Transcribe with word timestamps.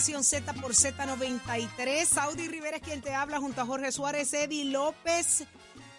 Nación 0.00 0.24
Z 0.24 0.54
por 0.54 0.72
Z93. 0.72 2.06
Saudi 2.06 2.48
Rivera 2.48 2.78
es 2.78 2.82
quien 2.82 3.02
te 3.02 3.12
habla 3.12 3.38
junto 3.38 3.60
a 3.60 3.66
Jorge 3.66 3.92
Suárez, 3.92 4.32
Eddie 4.32 4.64
López. 4.64 5.44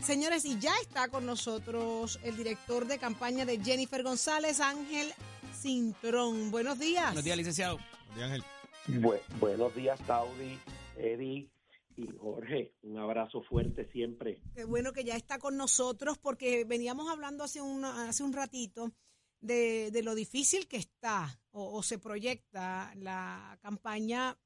Señores, 0.04 0.44
y 0.44 0.58
ya 0.58 0.74
está 0.82 1.08
con 1.10 1.28
nosotros 1.28 2.18
el 2.24 2.36
director 2.36 2.88
de 2.88 2.98
campaña 2.98 3.46
de 3.46 3.64
Jennifer 3.64 4.02
González, 4.02 4.60
Ángel 4.60 5.14
Cintrón. 5.56 6.50
Buenos 6.50 6.80
días. 6.80 7.06
Buenos 7.10 7.24
días, 7.26 7.38
licenciado. 7.38 7.78
Buenos 8.16 8.16
días, 8.16 8.44
Ángel. 8.88 9.02
Bu- 9.04 9.40
buenos 9.40 9.76
días, 9.76 10.00
Saudi, 10.08 10.58
Eddie 10.98 11.52
y 11.96 12.08
Jorge. 12.20 12.74
Un 12.82 12.98
abrazo 12.98 13.44
fuerte 13.44 13.88
siempre. 13.92 14.42
Qué 14.56 14.64
bueno 14.64 14.94
que 14.94 15.04
ya 15.04 15.16
está 15.16 15.38
con 15.38 15.58
nosotros 15.58 16.18
porque 16.18 16.66
veníamos 16.66 17.08
hablando 17.08 17.44
hace, 17.44 17.62
una- 17.62 18.10
hace 18.10 18.24
un 18.24 18.34
ratito 18.34 18.92
de, 19.42 19.92
de 19.92 20.04
lo 20.04 20.16
difícil 20.16 20.68
que 20.68 20.78
está 20.78 21.42
o, 21.52 21.84
se 21.84 22.00
proyecta 22.00 22.94
la 22.96 23.58
campaña 23.62 24.38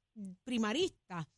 primarista. 0.42 1.28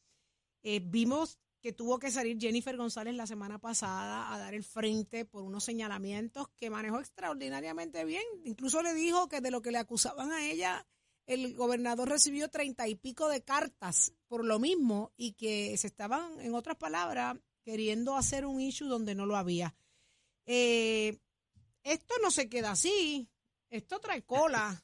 Eh, 0.62 0.80
vimos 0.82 1.38
que 1.60 1.72
tuvo 1.72 1.98
que 1.98 2.10
salir 2.10 2.38
Jennifer 2.40 2.76
González 2.76 3.14
la 3.14 3.26
semana 3.26 3.58
pasada 3.58 4.32
a 4.32 4.38
dar 4.38 4.54
el 4.54 4.62
frente 4.62 5.24
por 5.24 5.42
unos 5.42 5.64
señalamientos 5.64 6.48
que 6.50 6.70
manejó 6.70 7.00
extraordinariamente 7.00 8.04
bien. 8.04 8.22
Incluso 8.44 8.80
le 8.82 8.94
dijo 8.94 9.28
que 9.28 9.40
de 9.40 9.50
lo 9.50 9.60
que 9.60 9.72
le 9.72 9.78
acusaban 9.78 10.30
a 10.30 10.46
ella, 10.48 10.86
el 11.26 11.54
gobernador 11.54 12.08
recibió 12.08 12.48
treinta 12.48 12.86
y 12.86 12.94
pico 12.94 13.28
de 13.28 13.42
cartas 13.42 14.14
por 14.28 14.44
lo 14.44 14.58
mismo 14.58 15.12
y 15.16 15.32
que 15.32 15.76
se 15.76 15.88
estaban, 15.88 16.40
en 16.40 16.54
otras 16.54 16.76
palabras, 16.76 17.36
queriendo 17.62 18.16
hacer 18.16 18.46
un 18.46 18.60
issue 18.60 18.88
donde 18.88 19.14
no 19.14 19.26
lo 19.26 19.36
había. 19.36 19.74
Eh, 20.46 21.18
esto 21.82 22.14
no 22.22 22.30
se 22.30 22.48
queda 22.48 22.70
así, 22.70 23.28
esto 23.70 23.98
trae 24.00 24.22
cola. 24.22 24.74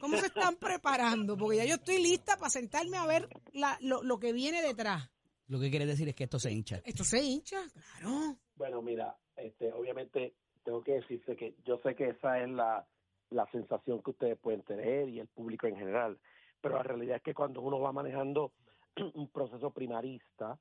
¿Cómo 0.00 0.16
se 0.16 0.26
están 0.26 0.56
preparando? 0.56 1.36
Porque 1.36 1.58
ya 1.58 1.64
yo 1.64 1.74
estoy 1.76 2.02
lista 2.02 2.36
para 2.36 2.50
sentarme 2.50 2.96
a 2.96 3.06
ver 3.06 3.28
la- 3.52 3.78
lo, 3.80 4.02
lo 4.02 4.18
que 4.18 4.32
viene 4.32 4.60
detrás. 4.60 5.08
Lo 5.46 5.60
que 5.60 5.70
quiere 5.70 5.86
decir 5.86 6.08
es 6.08 6.14
que 6.16 6.24
esto 6.24 6.38
se 6.38 6.50
hincha. 6.50 6.80
Esto 6.84 7.04
se 7.04 7.22
hincha, 7.22 7.62
claro. 8.00 8.36
Bueno, 8.56 8.82
mira, 8.82 9.16
este, 9.36 9.72
obviamente 9.72 10.34
tengo 10.64 10.82
que 10.82 10.94
decirte 10.94 11.36
que 11.36 11.54
yo 11.64 11.78
sé 11.84 11.94
que 11.94 12.08
esa 12.08 12.40
es 12.40 12.48
la, 12.50 12.84
la 13.30 13.46
sensación 13.52 14.02
que 14.02 14.10
ustedes 14.10 14.38
pueden 14.38 14.62
tener 14.62 15.08
y 15.08 15.20
el 15.20 15.28
público 15.28 15.66
en 15.68 15.76
general, 15.76 16.18
pero 16.60 16.76
la 16.76 16.82
realidad 16.82 17.16
es 17.18 17.22
que 17.22 17.34
cuando 17.34 17.60
uno 17.60 17.78
va 17.78 17.92
manejando 17.92 18.52
un 19.14 19.28
proceso 19.28 19.70
primarista, 19.70 20.58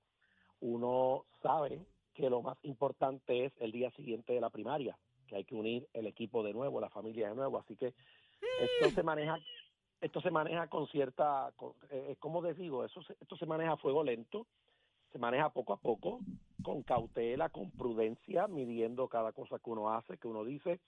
uno 0.60 1.26
sabe 1.42 1.86
que 2.14 2.30
lo 2.30 2.42
más 2.42 2.58
importante 2.64 3.46
es 3.46 3.54
el 3.60 3.72
día 3.72 3.90
siguiente 3.92 4.34
de 4.34 4.42
la 4.42 4.50
primaria, 4.50 4.98
que 5.28 5.36
hay 5.36 5.46
que 5.46 5.56
unir 5.56 5.88
el 5.94 6.08
equipo 6.08 6.44
de 6.44 6.54
nuevo, 6.54 6.80
la 6.80 6.90
familia 6.90 7.30
de 7.30 7.36
nuevo, 7.36 7.58
así 7.58 7.76
que 7.76 7.94
esto 8.62 8.92
se 8.96 9.04
maneja 9.04 9.40
esto 10.02 10.20
se 10.22 10.32
maneja 10.32 10.68
con 10.68 10.88
cierta 10.88 11.54
eh, 11.90 12.16
¿cómo 12.20 12.42
les 12.42 12.58
digo? 12.58 12.84
Eso 12.84 13.02
se- 13.04 13.16
esto 13.22 13.38
se 13.38 13.46
maneja 13.46 13.74
a 13.74 13.78
fuego 13.78 14.04
lento, 14.04 14.48
se 15.12 15.18
maneja 15.20 15.50
poco 15.50 15.74
a 15.74 15.78
poco, 15.78 16.20
con 16.62 16.84
cautela, 16.84 17.50
con 17.50 17.72
prudencia, 17.72 18.48
midiendo 18.48 19.08
cada 19.08 19.32
cosa 19.32 19.60
que 19.60 19.70
uno 19.70 19.94
hace, 19.94 20.18
que 20.18 20.28
uno 20.28 20.44
dice, 20.44 20.80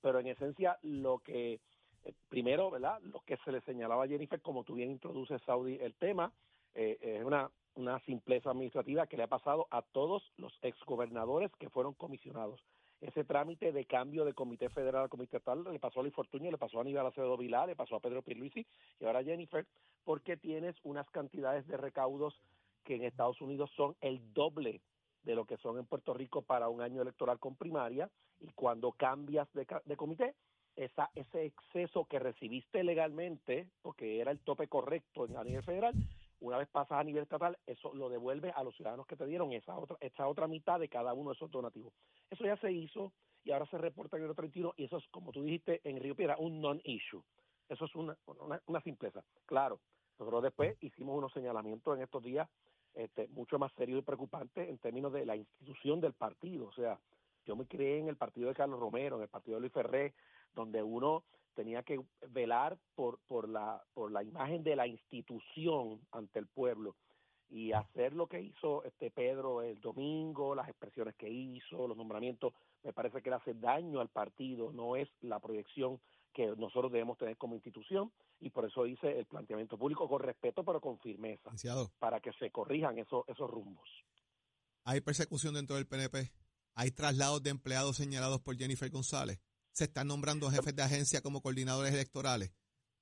pero 0.00 0.20
en 0.20 0.28
esencia 0.28 0.78
lo 0.82 1.18
que 1.18 1.60
eh, 2.04 2.14
primero, 2.28 2.70
¿verdad? 2.70 3.00
Lo 3.02 3.20
que 3.20 3.36
se 3.38 3.52
le 3.52 3.60
señalaba 3.62 4.04
a 4.04 4.08
Jennifer, 4.08 4.40
como 4.40 4.64
tú 4.64 4.74
bien 4.74 4.90
introduces, 4.90 5.42
Saudi, 5.42 5.76
el 5.80 5.94
tema, 5.96 6.32
eh, 6.74 6.96
es 7.00 7.24
una, 7.24 7.50
una 7.74 7.98
simpleza 8.00 8.50
administrativa 8.50 9.06
que 9.06 9.16
le 9.16 9.24
ha 9.24 9.28
pasado 9.28 9.66
a 9.70 9.82
todos 9.82 10.22
los 10.36 10.52
exgobernadores 10.62 11.50
que 11.58 11.70
fueron 11.70 11.94
comisionados. 11.94 12.60
Ese 13.00 13.24
trámite 13.24 13.72
de 13.72 13.84
cambio 13.86 14.24
de 14.26 14.34
comité 14.34 14.68
federal 14.68 15.04
al 15.04 15.08
comité 15.08 15.38
estatal 15.38 15.64
le 15.64 15.78
pasó 15.78 16.00
a 16.00 16.02
Luis 16.02 16.14
Fortuño, 16.14 16.50
le 16.50 16.58
pasó 16.58 16.78
a 16.78 16.80
Aníbal 16.82 17.06
Acevedo 17.06 17.36
Vilá, 17.38 17.66
le 17.66 17.74
pasó 17.74 17.96
a 17.96 18.00
Pedro 18.00 18.20
Pierluisi 18.22 18.66
y 19.00 19.04
ahora 19.04 19.20
a 19.20 19.24
Jennifer, 19.24 19.66
porque 20.04 20.36
tienes 20.36 20.76
unas 20.84 21.08
cantidades 21.10 21.66
de 21.66 21.76
recaudos 21.78 22.34
que 22.84 22.96
en 22.96 23.04
Estados 23.04 23.40
Unidos 23.40 23.70
son 23.74 23.96
el 24.00 24.32
doble 24.34 24.82
de 25.22 25.34
lo 25.34 25.44
que 25.46 25.56
son 25.58 25.78
en 25.78 25.86
Puerto 25.86 26.12
Rico 26.14 26.42
para 26.42 26.68
un 26.68 26.82
año 26.82 27.00
electoral 27.02 27.38
con 27.38 27.54
primaria 27.56 28.10
y 28.40 28.48
cuando 28.52 28.92
cambias 28.92 29.50
de, 29.54 29.66
de 29.84 29.96
comité, 29.96 30.34
esa, 30.76 31.10
ese 31.14 31.44
exceso 31.44 32.04
que 32.06 32.18
recibiste 32.18 32.82
legalmente, 32.84 33.66
porque 33.82 34.20
era 34.20 34.30
el 34.30 34.38
tope 34.40 34.66
correcto 34.68 35.26
en- 35.26 35.36
a 35.36 35.44
nivel 35.44 35.62
federal, 35.62 35.94
una 36.40 36.58
vez 36.58 36.68
pasas 36.68 36.98
a 36.98 37.04
nivel 37.04 37.22
estatal, 37.22 37.58
eso 37.66 37.94
lo 37.94 38.08
devuelve 38.08 38.50
a 38.50 38.62
los 38.62 38.74
ciudadanos 38.74 39.06
que 39.06 39.16
te 39.16 39.26
dieron 39.26 39.52
esa 39.52 39.76
otra, 39.76 39.96
esa 40.00 40.26
otra 40.26 40.48
mitad 40.48 40.80
de 40.80 40.88
cada 40.88 41.12
uno 41.12 41.30
de 41.30 41.34
esos 41.34 41.50
donativos. 41.50 41.92
Eso 42.30 42.44
ya 42.44 42.56
se 42.56 42.72
hizo 42.72 43.12
y 43.44 43.52
ahora 43.52 43.66
se 43.66 43.78
reporta 43.78 44.16
en 44.16 44.24
el 44.24 44.30
otro 44.30 44.42
31 44.42 44.74
y 44.76 44.84
eso 44.84 44.98
es, 44.98 45.06
como 45.08 45.32
tú 45.32 45.42
dijiste, 45.42 45.80
en 45.84 46.00
Río 46.00 46.14
Piedra, 46.14 46.36
un 46.38 46.60
non-issue. 46.60 47.22
Eso 47.68 47.84
es 47.84 47.94
una, 47.94 48.16
una, 48.26 48.60
una 48.66 48.80
simpleza. 48.80 49.22
Claro, 49.46 49.80
nosotros 50.18 50.42
después 50.42 50.76
hicimos 50.80 51.16
unos 51.16 51.32
señalamientos 51.32 51.96
en 51.96 52.02
estos 52.02 52.22
días 52.22 52.48
este, 52.94 53.28
mucho 53.28 53.58
más 53.58 53.72
serios 53.74 54.00
y 54.00 54.02
preocupantes 54.02 54.68
en 54.68 54.78
términos 54.78 55.12
de 55.12 55.24
la 55.24 55.36
institución 55.36 56.00
del 56.00 56.12
partido. 56.12 56.66
O 56.66 56.72
sea, 56.72 56.98
yo 57.46 57.56
me 57.56 57.66
crié 57.66 57.98
en 57.98 58.08
el 58.08 58.16
partido 58.16 58.48
de 58.48 58.54
Carlos 58.54 58.80
Romero, 58.80 59.16
en 59.16 59.22
el 59.22 59.28
partido 59.28 59.56
de 59.56 59.60
Luis 59.60 59.72
Ferré, 59.72 60.14
donde 60.54 60.82
uno 60.82 61.24
tenía 61.54 61.82
que 61.82 62.00
velar 62.28 62.78
por, 62.94 63.18
por, 63.26 63.48
la, 63.48 63.82
por 63.94 64.12
la 64.12 64.22
imagen 64.22 64.62
de 64.62 64.76
la 64.76 64.86
institución 64.86 66.00
ante 66.12 66.38
el 66.38 66.46
pueblo 66.46 66.96
y 67.50 67.72
hacer 67.72 68.12
lo 68.14 68.28
que 68.28 68.40
hizo 68.40 68.84
este 68.84 69.10
Pedro 69.10 69.62
el 69.62 69.80
domingo, 69.80 70.54
las 70.54 70.68
expresiones 70.68 71.16
que 71.16 71.28
hizo, 71.28 71.88
los 71.88 71.96
nombramientos, 71.96 72.54
me 72.84 72.92
parece 72.92 73.20
que 73.20 73.30
le 73.30 73.36
hace 73.36 73.54
daño 73.54 74.00
al 74.00 74.08
partido, 74.08 74.72
no 74.72 74.96
es 74.96 75.08
la 75.20 75.40
proyección 75.40 76.00
que 76.32 76.46
nosotros 76.56 76.92
debemos 76.92 77.18
tener 77.18 77.36
como 77.36 77.56
institución 77.56 78.12
y 78.38 78.50
por 78.50 78.64
eso 78.64 78.86
hice 78.86 79.18
el 79.18 79.26
planteamiento 79.26 79.76
público 79.76 80.08
con 80.08 80.22
respeto 80.22 80.64
pero 80.64 80.80
con 80.80 80.98
firmeza 81.00 81.50
para 81.98 82.20
que 82.20 82.32
se 82.34 82.50
corrijan 82.50 82.98
esos 82.98 83.24
esos 83.28 83.50
rumbos. 83.50 83.88
hay 84.84 85.00
persecución 85.00 85.54
dentro 85.54 85.74
del 85.74 85.88
PNP. 85.88 86.32
Hay 86.74 86.92
traslados 86.92 87.42
de 87.42 87.50
empleados 87.50 87.96
señalados 87.96 88.40
por 88.40 88.56
Jennifer 88.56 88.88
González. 88.90 89.40
Se 89.72 89.84
están 89.84 90.08
nombrando 90.08 90.50
jefes 90.50 90.74
de 90.74 90.82
agencia 90.82 91.22
como 91.22 91.40
coordinadores 91.40 91.92
electorales. 91.94 92.52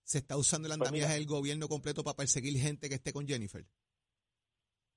Se 0.03 0.19
está 0.19 0.37
usando 0.37 0.69
el 0.69 0.71
Pues 0.71 0.89
andamiaje 0.89 1.15
mira. 1.15 1.19
del 1.19 1.27
gobierno 1.27 1.69
completo 1.69 2.03
para 2.03 2.17
perseguir 2.17 2.59
gente 2.61 2.89
que 2.89 2.95
esté 2.97 3.13
con 3.13 3.27
Jennifer. 3.27 3.65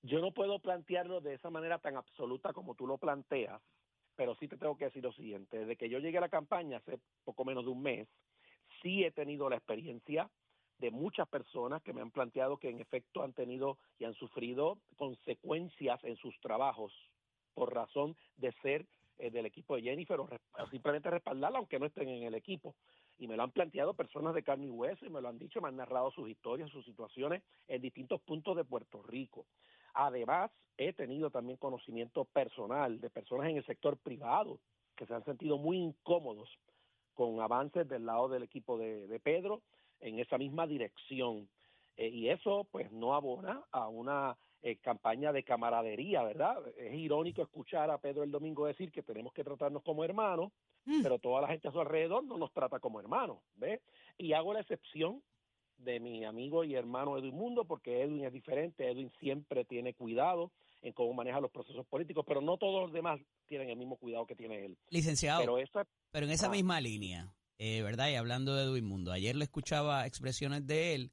Yo 0.04 0.20
no 0.20 0.32
puedo 0.34 0.60
plantearlo 0.60 1.22
de 1.22 1.36
esa 1.36 1.50
manera 1.50 1.78
tan 1.80 1.96
absoluta 1.96 2.54
como 2.54 2.76
tú 2.76 2.88
lo 2.88 2.98
planteas, 2.98 3.62
pero 4.16 4.36
sí 4.36 4.48
te 4.48 4.58
tengo 4.58 4.78
que 4.78 4.86
decir 4.86 5.04
lo 5.04 5.14
siguiente. 5.14 5.60
Desde 5.60 5.76
que 5.76 5.90
yo 5.90 6.00
llegué 6.00 6.18
a 6.18 6.22
la 6.22 6.30
campaña 6.30 6.78
hace 6.78 7.00
poco 7.24 7.46
menos 7.46 7.66
de 7.66 7.72
un 7.72 7.82
mes, 7.82 8.08
sí 8.82 9.04
he 9.04 9.12
tenido 9.12 9.50
la 9.50 9.58
experiencia 9.58 10.30
de 10.80 10.90
muchas 10.90 11.28
personas 11.28 11.84
que 11.84 11.94
me 11.94 12.02
han 12.02 12.10
planteado 12.10 12.58
que 12.58 12.70
en 12.70 12.80
efecto 12.82 13.22
han 13.22 13.34
tenido 13.34 13.78
y 14.00 14.06
han 14.06 14.16
sufrido 14.16 14.80
consecuencias 14.96 16.04
en 16.04 16.16
sus 16.18 16.40
trabajos 16.40 16.92
por 17.54 17.72
razón 17.74 18.18
de 18.38 18.52
ser 18.64 18.88
del 19.30 19.46
equipo 19.46 19.76
de 19.76 19.84
Jennifer 19.84 20.20
o, 20.20 20.30
simplemente 20.70 21.10
respaldarla 21.10 21.60
aunque 21.60 21.80
no 21.80 21.86
estén 21.86 22.10
en 22.10 22.24
el 22.24 22.36
equipo. 22.36 22.76
Y 23.18 23.28
me 23.28 23.36
lo 23.36 23.44
han 23.44 23.52
planteado 23.52 23.94
personas 23.94 24.34
de 24.34 24.44
carne 24.44 24.68
y 24.68 24.70
hueso 24.70 25.06
y 25.06 25.10
me 25.10 25.22
lo 25.22 25.30
han 25.30 25.38
dicho, 25.38 25.62
me 25.62 25.68
han 25.68 25.76
narrado 25.76 26.12
sus 26.12 26.30
historias, 26.30 26.70
sus 26.72 26.86
situaciones 26.86 27.44
en 27.68 27.82
distintos 27.82 28.22
puntos 28.22 28.56
de 28.56 28.64
Puerto 28.64 29.04
Rico. 29.04 29.46
Además, 29.94 30.50
he 30.78 30.94
tenido 30.94 31.30
también 31.30 31.58
conocimiento 31.58 32.26
personal 32.26 33.00
de 33.00 33.10
personas 33.10 33.50
en 33.50 33.58
el 33.58 33.66
sector 33.66 33.98
privado 33.98 34.60
que 34.96 35.06
se 35.06 35.14
han 35.14 35.26
sentido 35.26 35.58
muy 35.58 35.78
incómodos 35.78 36.50
con 37.14 37.42
avances 37.42 37.88
del 37.88 38.06
lado 38.06 38.30
del 38.30 38.44
equipo 38.44 38.78
de, 38.78 39.08
de 39.08 39.20
Pedro 39.20 39.62
en 40.00 40.20
esa 40.20 40.38
misma 40.38 40.66
dirección. 40.66 41.48
Eh, 41.98 42.10
y 42.10 42.30
eso 42.30 42.68
pues 42.72 42.92
no 42.92 43.14
abona 43.14 43.64
a 43.72 43.88
una 43.88 44.38
eh, 44.64 44.78
campaña 44.78 45.32
de 45.34 45.44
camaradería, 45.44 46.24
¿verdad? 46.24 46.58
Es 46.78 46.94
irónico 46.94 47.42
escuchar 47.42 47.90
a 47.90 47.98
Pedro 47.98 48.24
el 48.24 48.32
domingo 48.32 48.66
decir 48.68 48.92
que 48.92 49.02
tenemos 49.04 49.34
que 49.34 49.44
tratarnos 49.44 49.82
como 49.84 50.04
hermanos, 50.04 50.52
Mm. 50.86 51.04
pero 51.04 51.20
toda 51.20 51.42
la 51.42 51.48
gente 51.48 51.68
a 51.68 51.72
su 51.72 51.80
alrededor 51.80 52.24
no 52.24 52.38
nos 52.38 52.52
trata 52.54 52.80
como 52.80 53.00
hermanos, 53.00 53.38
¿ves? 53.56 53.80
Y 54.18 54.34
hago 54.34 54.54
la 54.54 54.62
excepción 54.62 55.22
de 55.78 56.00
mi 56.00 56.24
amigo 56.26 56.64
y 56.64 56.76
hermano 56.76 57.18
Edwin 57.18 57.36
Mundo, 57.36 57.66
porque 57.66 58.02
Edwin 58.04 58.26
es 58.26 58.34
diferente, 58.34 58.90
Edwin 58.90 59.12
siempre 59.20 59.64
tiene 59.66 59.94
cuidado 59.94 60.52
en 60.84 60.94
cómo 60.94 61.14
maneja 61.14 61.40
los 61.40 61.52
procesos 61.52 61.86
políticos, 61.88 62.24
pero 62.28 62.42
no 62.42 62.58
todos 62.58 62.82
los 62.84 62.92
demás 62.94 63.20
tienen 63.48 63.70
el 63.70 63.78
mismo 63.78 63.96
cuidado 63.98 64.26
que 64.26 64.36
tiene 64.36 64.66
él. 64.66 64.78
Licenciado, 64.90 65.42
Pero 66.12 66.26
en 66.26 66.32
esa 66.32 66.48
Ah. 66.48 66.52
misma 66.52 66.82
línea, 66.82 67.32
eh, 67.60 67.82
¿verdad? 67.84 68.10
Y 68.10 68.16
hablando 68.16 68.56
de 68.56 68.64
Edwin 68.66 68.86
Mundo, 68.86 69.12
ayer 69.12 69.36
le 69.36 69.44
escuchaba 69.44 70.06
expresiones 70.08 70.66
de 70.66 70.96
él, 70.96 71.12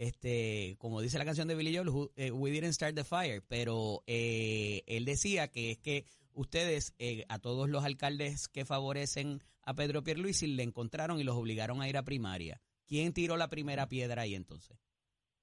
este, 0.00 0.76
como 0.78 1.00
dice 1.02 1.18
la 1.18 1.24
canción 1.26 1.46
de 1.46 1.54
Billy 1.54 1.76
Joel, 1.76 1.88
who- 1.90 2.10
eh, 2.16 2.30
We 2.30 2.50
Didn't 2.50 2.72
Start 2.72 2.94
the 2.94 3.04
Fire, 3.04 3.42
pero 3.46 4.02
eh, 4.06 4.82
él 4.86 5.04
decía 5.04 5.48
que 5.48 5.70
es 5.72 5.78
que 5.78 6.04
ustedes, 6.32 6.94
eh, 6.98 7.24
a 7.28 7.38
todos 7.38 7.68
los 7.68 7.84
alcaldes 7.84 8.48
que 8.48 8.64
favorecen 8.64 9.42
a 9.62 9.74
Pedro 9.74 10.02
Pierluisi, 10.02 10.46
le 10.46 10.62
encontraron 10.62 11.20
y 11.20 11.24
los 11.24 11.36
obligaron 11.36 11.82
a 11.82 11.88
ir 11.88 11.96
a 11.98 12.02
primaria. 12.02 12.60
¿Quién 12.86 13.12
tiró 13.12 13.36
la 13.36 13.48
primera 13.48 13.88
piedra 13.88 14.22
ahí 14.22 14.34
entonces? 14.34 14.78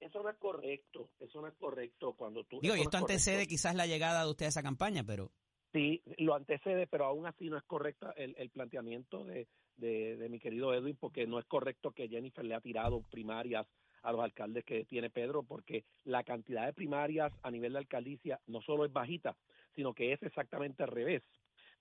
eso 0.00 0.22
no 0.22 0.30
es 0.30 0.36
correcto, 0.38 1.10
eso 1.20 1.40
no 1.40 1.48
es 1.48 1.54
correcto 1.54 2.14
cuando 2.14 2.44
tú 2.44 2.60
Digo, 2.60 2.74
y 2.74 2.78
no 2.78 2.84
esto 2.84 2.96
es 2.98 3.02
antecede 3.02 3.34
correcto. 3.36 3.50
quizás 3.50 3.74
la 3.74 3.86
llegada 3.86 4.24
de 4.24 4.30
usted 4.30 4.46
a 4.46 4.48
esa 4.50 4.62
campaña, 4.62 5.04
pero 5.04 5.30
Sí, 5.72 6.02
lo 6.18 6.34
antecede, 6.34 6.86
pero 6.86 7.04
aún 7.04 7.26
así 7.26 7.48
no 7.50 7.58
es 7.58 7.64
correcta 7.64 8.12
el, 8.16 8.34
el 8.38 8.48
planteamiento 8.50 9.24
de, 9.24 9.46
de, 9.76 10.16
de 10.16 10.28
mi 10.30 10.38
querido 10.40 10.72
Edwin, 10.72 10.96
porque 10.96 11.26
no 11.26 11.38
es 11.38 11.44
correcto 11.46 11.90
que 11.92 12.08
Jennifer 12.08 12.44
le 12.44 12.54
ha 12.54 12.60
tirado 12.60 13.02
primarias 13.02 13.66
a 14.02 14.12
los 14.12 14.20
alcaldes 14.22 14.64
que 14.64 14.84
tiene 14.84 15.10
Pedro, 15.10 15.42
porque 15.42 15.84
la 16.04 16.24
cantidad 16.24 16.66
de 16.66 16.72
primarias 16.72 17.32
a 17.42 17.50
nivel 17.50 17.72
de 17.72 17.78
alcaldicia 17.78 18.40
no 18.46 18.60
solo 18.62 18.84
es 18.84 18.92
bajita, 18.92 19.36
sino 19.74 19.94
que 19.94 20.12
es 20.12 20.22
exactamente 20.22 20.82
al 20.82 20.90
revés. 20.90 21.22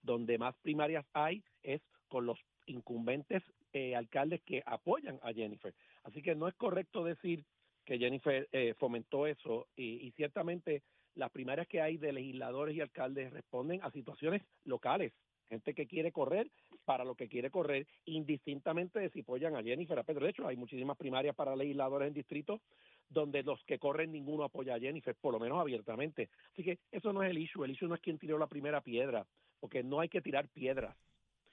Donde 0.02 0.38
más 0.38 0.56
primarias 0.62 1.06
hay 1.14 1.44
es 1.64 1.82
con 2.08 2.26
los 2.26 2.40
incumbentes 2.66 3.44
eh, 3.74 3.96
alcaldes 3.96 4.42
que 4.44 4.64
apoyan 4.66 5.20
a 5.24 5.34
Jennifer. 5.34 5.74
Así 6.04 6.22
que 6.22 6.36
no 6.36 6.48
es 6.48 6.56
correcto 6.56 7.04
decir 7.04 7.44
que 7.86 7.98
Jennifer 7.98 8.48
eh, 8.52 8.74
fomentó 8.78 9.28
eso 9.28 9.68
y, 9.76 10.08
y 10.08 10.12
ciertamente 10.12 10.84
las 11.16 11.32
primarias 11.32 11.68
que 11.68 11.82
hay 11.82 11.98
de 11.98 12.14
legisladores 12.14 12.76
y 12.76 12.82
alcaldes 12.82 13.32
responden 13.32 13.82
a 13.84 13.92
situaciones 13.92 14.44
locales, 14.66 15.14
gente 15.50 15.74
que 15.74 15.88
quiere 15.88 16.12
correr 16.12 16.50
para 16.88 17.04
lo 17.04 17.16
que 17.16 17.28
quiere 17.28 17.52
correr, 17.52 17.86
indistintamente 18.06 18.98
de 18.98 19.10
si 19.10 19.20
apoyan 19.20 19.58
a 19.58 19.62
Jennifer 19.62 20.00
a 20.00 20.04
Pedro. 20.04 20.24
De 20.24 20.32
hecho, 20.32 20.48
hay 20.48 20.56
muchísimas 20.56 20.96
primarias 20.96 21.36
para 21.36 21.54
legisladores 21.54 22.08
en 22.08 22.14
distritos 22.14 22.62
donde 23.10 23.44
los 23.44 23.62
que 23.66 23.78
corren 23.78 24.14
ninguno 24.14 24.46
apoya 24.46 24.76
a 24.76 24.80
Jennifer, 24.80 25.14
por 25.14 25.34
lo 25.34 25.40
menos 25.40 25.60
abiertamente. 25.60 26.30
Así 26.54 26.64
que 26.64 26.80
eso 26.94 27.12
no 27.12 27.24
es 27.24 27.30
el 27.30 27.40
issue. 27.40 27.66
El 27.66 27.72
issue 27.72 27.90
no 27.90 27.96
es 27.96 28.00
quien 28.00 28.18
tiró 28.18 28.38
la 28.38 28.48
primera 28.48 28.80
piedra, 28.80 29.28
porque 29.60 29.84
no 29.84 30.00
hay 30.00 30.08
que 30.08 30.22
tirar 30.22 30.48
piedras. 30.48 30.96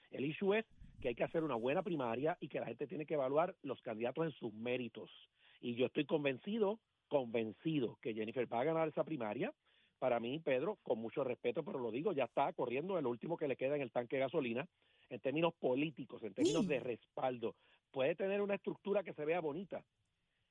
El 0.09 0.23
issue 0.23 0.53
es 0.53 0.65
que 1.01 1.09
hay 1.09 1.15
que 1.15 1.25
hacer 1.25 1.43
una 1.43 1.55
buena 1.55 1.83
primaria 1.83 2.37
y 2.39 2.47
que 2.47 2.61
la 2.61 2.67
gente 2.67 2.87
tiene 2.87 3.05
que 3.05 3.15
evaluar 3.15 3.55
los 3.61 3.81
candidatos 3.81 4.23
en 4.23 4.31
sus 4.31 4.53
méritos. 4.53 5.11
Y 5.59 5.75
yo 5.75 5.87
estoy 5.87 6.05
convencido, 6.05 6.79
convencido 7.09 7.99
que 8.01 8.13
Jennifer 8.13 8.51
va 8.51 8.61
a 8.61 8.65
ganar 8.65 8.87
esa 8.87 9.03
primaria. 9.03 9.53
Para 9.99 10.21
mí, 10.21 10.39
Pedro, 10.39 10.77
con 10.81 10.99
mucho 10.99 11.25
respeto, 11.25 11.61
pero 11.63 11.79
lo 11.79 11.91
digo, 11.91 12.13
ya 12.13 12.23
está 12.23 12.53
corriendo 12.53 12.97
el 12.97 13.05
último 13.05 13.35
que 13.35 13.49
le 13.49 13.57
queda 13.57 13.75
en 13.75 13.81
el 13.81 13.91
tanque 13.91 14.15
de 14.15 14.21
gasolina 14.21 14.65
en 15.09 15.19
términos 15.19 15.53
políticos, 15.53 16.23
en 16.23 16.33
términos 16.33 16.67
de 16.67 16.79
respaldo. 16.79 17.55
Puede 17.91 18.15
tener 18.15 18.41
una 18.41 18.55
estructura 18.55 19.03
que 19.03 19.13
se 19.13 19.25
vea 19.25 19.39
bonita, 19.39 19.83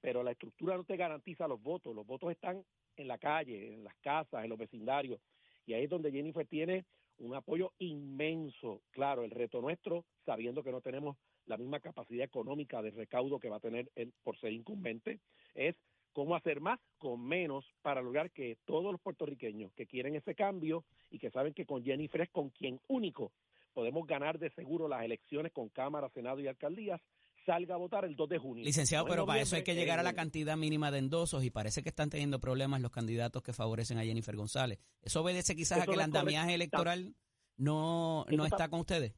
pero 0.01 0.23
la 0.23 0.33
estructura 0.33 0.77
no 0.77 0.85
te 0.85 0.97
garantiza 0.97 1.49
los 1.49 1.63
votos. 1.63 1.95
Los 1.95 2.07
votos 2.07 2.31
están 2.31 2.65
en 2.97 3.09
la 3.09 3.19
calle, 3.19 3.75
en 3.75 3.85
las 3.85 3.95
casas, 3.97 4.45
en 4.45 4.51
los 4.51 4.59
vecindarios. 4.59 5.21
Y 5.67 5.75
ahí 5.75 5.85
es 5.85 5.91
donde 5.91 6.13
Jennifer 6.13 6.47
tiene 6.47 6.85
un 7.19 7.35
apoyo 7.35 7.73
inmenso. 7.79 8.83
Claro, 8.91 9.25
el 9.25 9.31
reto 9.31 9.61
nuestro, 9.61 10.05
sabiendo 10.25 10.63
que 10.63 10.73
no 10.73 10.81
tenemos 10.81 11.17
la 11.47 11.57
misma 11.57 11.81
capacidad 11.81 12.25
económica 12.25 12.83
de 12.83 12.91
recaudo 12.91 13.39
que 13.39 13.49
va 13.49 13.57
a 13.57 13.61
tener 13.61 13.91
él 13.95 14.13
por 14.23 14.39
ser 14.39 14.53
incumbente, 14.53 15.21
es 15.55 15.77
cómo 16.13 16.37
hacer 16.37 16.61
más 16.61 16.81
con 16.99 17.21
menos 17.27 17.67
para 17.83 18.01
lograr 18.01 18.31
que 18.31 18.57
todos 18.65 18.93
los 18.93 19.01
puertorriqueños 19.01 19.73
que 19.73 19.87
quieren 19.87 20.15
ese 20.15 20.35
cambio 20.35 20.85
y 21.11 21.19
que 21.19 21.31
saben 21.31 21.53
que 21.53 21.67
con 21.67 21.85
Jennifer 21.85 22.23
es 22.23 22.31
con 22.31 22.51
quien 22.51 22.81
único 22.89 23.33
podemos 23.75 24.07
ganar 24.07 24.39
de 24.39 24.51
seguro 24.51 24.89
las 24.89 25.03
elecciones 25.05 25.53
con 25.53 25.69
Cámara, 25.69 26.09
Senado 26.15 26.41
y 26.41 26.47
alcaldías, 26.47 27.01
salga 27.45 27.75
a 27.75 27.79
votar 27.79 28.05
el 28.07 28.17
2 28.17 28.29
de 28.31 28.39
junio. 28.39 28.65
Licenciado, 28.65 29.05
No 29.05 29.11
pero 29.11 29.27
para 29.27 29.41
eso 29.43 29.57
hay 29.57 29.65
que 29.65 29.75
llegar 29.75 29.99
a 29.99 30.03
la 30.03 30.15
cantidad 30.15 30.57
mínima 30.57 30.91
de 30.91 30.99
endosos 31.01 31.45
y 31.45 31.51
parece 31.51 31.83
que 31.83 31.91
están 31.91 32.09
teniendo 32.09 32.41
problemas 32.41 32.81
los 32.81 32.91
candidatos 32.91 33.43
que 33.43 33.53
favorecen 33.53 33.99
a 33.99 34.05
Jennifer 34.05 34.35
González. 34.35 34.79
¿Eso 35.03 35.21
obedece 35.21 35.55
quizás 35.55 35.81
a 35.81 35.85
que 35.85 35.91
el 35.91 35.99
no 35.99 36.05
andamiaje 36.05 36.55
electoral 36.55 37.15
no, 37.59 38.25
no 38.31 38.47
está- 38.47 38.69
con 38.69 38.81
ustedes? 38.81 39.15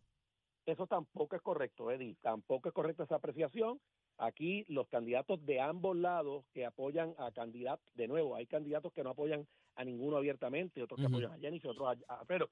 Eso 0.65 0.87
tampoco 0.89 1.37
es 1.37 1.43
correcto, 1.43 1.93
Eddie. 1.93 2.17
Tampoco 2.21 2.69
es 2.69 2.75
correcta 2.75 3.05
esa 3.05 3.15
apreciación. 3.17 3.81
Aquí 4.19 4.65
los 4.69 4.89
candidatos 4.89 5.45
de 5.47 5.61
ambos 5.61 5.95
lados 5.97 6.45
que 6.53 6.65
apoyan 6.67 7.15
a 7.19 7.31
candidatos, 7.31 7.87
de 7.95 8.09
nuevo, 8.09 8.35
hay 8.35 8.47
candidatos 8.47 8.93
que 8.93 9.05
no 9.05 9.11
apoyan 9.11 9.47
a 9.77 9.85
ninguno 9.85 10.17
abiertamente, 10.17 10.83
otros 10.83 10.99
que 10.99 11.07
apoyan 11.07 11.33
a 11.33 11.39
Jennifer, 11.39 11.71
otros 11.71 11.97
a, 12.09 12.15
a- 12.15 12.25
pero 12.25 12.49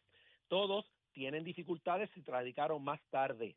todos 0.47 0.85
tienen 1.15 1.45
dificultades 1.45 2.11
si 2.11 2.21
radicaron 2.23 2.85
más 2.85 3.01
tarde. 3.09 3.57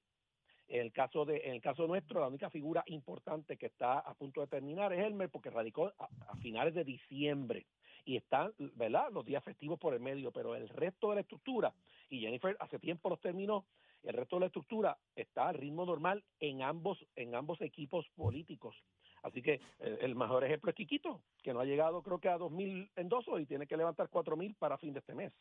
En 0.70 0.82
el 0.82 0.92
caso 0.92 1.26
de, 1.26 1.38
en 1.46 1.54
el 1.54 1.62
caso 1.62 1.88
nuestro, 1.88 2.20
la 2.20 2.28
única 2.28 2.50
figura 2.50 2.84
importante 2.88 3.58
que 3.58 3.68
está 3.68 4.00
a 4.00 4.14
punto 4.14 4.42
de 4.42 4.48
terminar 4.48 4.94
es 4.94 5.06
Elmer, 5.06 5.30
porque 5.30 5.50
radicó 5.50 5.92
a, 5.98 6.36
finales 6.38 6.74
de 6.74 6.84
diciembre 6.84 7.66
y 8.06 8.18
están, 8.18 8.54
¿verdad? 8.76 9.10
Los 9.12 9.26
días 9.26 9.44
festivos 9.44 9.80
por 9.80 9.94
el 9.94 10.00
medio, 10.00 10.32
pero 10.32 10.56
el 10.56 10.70
resto 10.70 11.10
de 11.10 11.16
la 11.16 11.22
estructura 11.22 11.74
y 12.10 12.20
Jennifer 12.20 12.56
hace 12.60 12.80
tiempo 12.80 13.10
los 13.10 13.20
terminó. 13.20 13.66
El 14.04 14.14
resto 14.14 14.36
de 14.36 14.42
la 14.42 14.46
estructura 14.48 14.98
está 15.16 15.50
al 15.50 15.56
ritmo 15.56 15.86
normal 15.86 16.24
en 16.40 16.62
ambos 16.62 17.06
en 17.16 17.36
ambos 17.36 17.60
equipos 17.62 18.08
políticos. 18.16 18.76
Así 19.24 19.42
que 19.42 19.60
eh, 19.80 19.98
el 20.02 20.16
mejor 20.16 20.44
ejemplo 20.44 20.70
es 20.70 20.76
Quiquito, 20.76 21.22
que 21.44 21.54
no 21.54 21.60
ha 21.60 21.66
llegado 21.66 22.02
creo 22.04 22.20
que 22.20 22.30
a 22.30 22.38
2.000 22.38 22.92
endosos 22.96 23.42
y 23.42 23.46
tiene 23.46 23.68
que 23.68 23.76
levantar 23.76 24.10
4.000 24.10 24.56
para 24.58 24.78
fin 24.78 24.94
de 24.94 25.00
este 25.00 25.16
mes. 25.16 25.34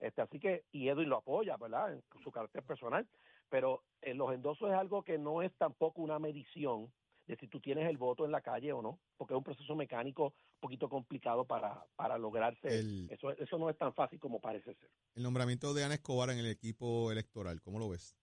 Este, 0.00 0.20
así 0.22 0.38
que, 0.38 0.64
y 0.72 0.88
Edwin 0.88 1.08
lo 1.08 1.16
apoya, 1.18 1.56
¿verdad? 1.56 1.92
En 1.94 2.02
su 2.22 2.30
carácter 2.30 2.62
personal, 2.62 3.08
pero 3.48 3.82
eh, 4.02 4.14
los 4.14 4.32
endosos 4.34 4.70
es 4.70 4.76
algo 4.76 5.02
que 5.02 5.18
no 5.18 5.42
es 5.42 5.52
tampoco 5.56 6.02
una 6.02 6.18
medición 6.18 6.92
de 7.26 7.36
si 7.36 7.48
tú 7.48 7.60
tienes 7.60 7.88
el 7.88 7.96
voto 7.96 8.24
en 8.24 8.30
la 8.30 8.40
calle 8.40 8.72
o 8.72 8.82
no, 8.82 9.00
porque 9.16 9.34
es 9.34 9.38
un 9.38 9.44
proceso 9.44 9.74
mecánico 9.74 10.26
un 10.26 10.60
poquito 10.60 10.88
complicado 10.88 11.44
para, 11.44 11.84
para 11.96 12.18
lograrse. 12.18 12.68
El- 12.68 13.08
Eso, 13.10 13.30
eso 13.32 13.58
no 13.58 13.68
es 13.70 13.76
tan 13.78 13.94
fácil 13.94 14.20
como 14.20 14.40
parece 14.40 14.74
ser. 14.74 14.90
El 15.14 15.22
nombramiento 15.22 15.74
de 15.74 15.82
Ana 15.84 15.94
Escobar 15.94 16.30
en 16.30 16.38
el 16.38 16.46
equipo 16.46 17.10
electoral, 17.10 17.60
¿cómo 17.62 17.78
lo 17.78 17.88
ves? 17.88 18.16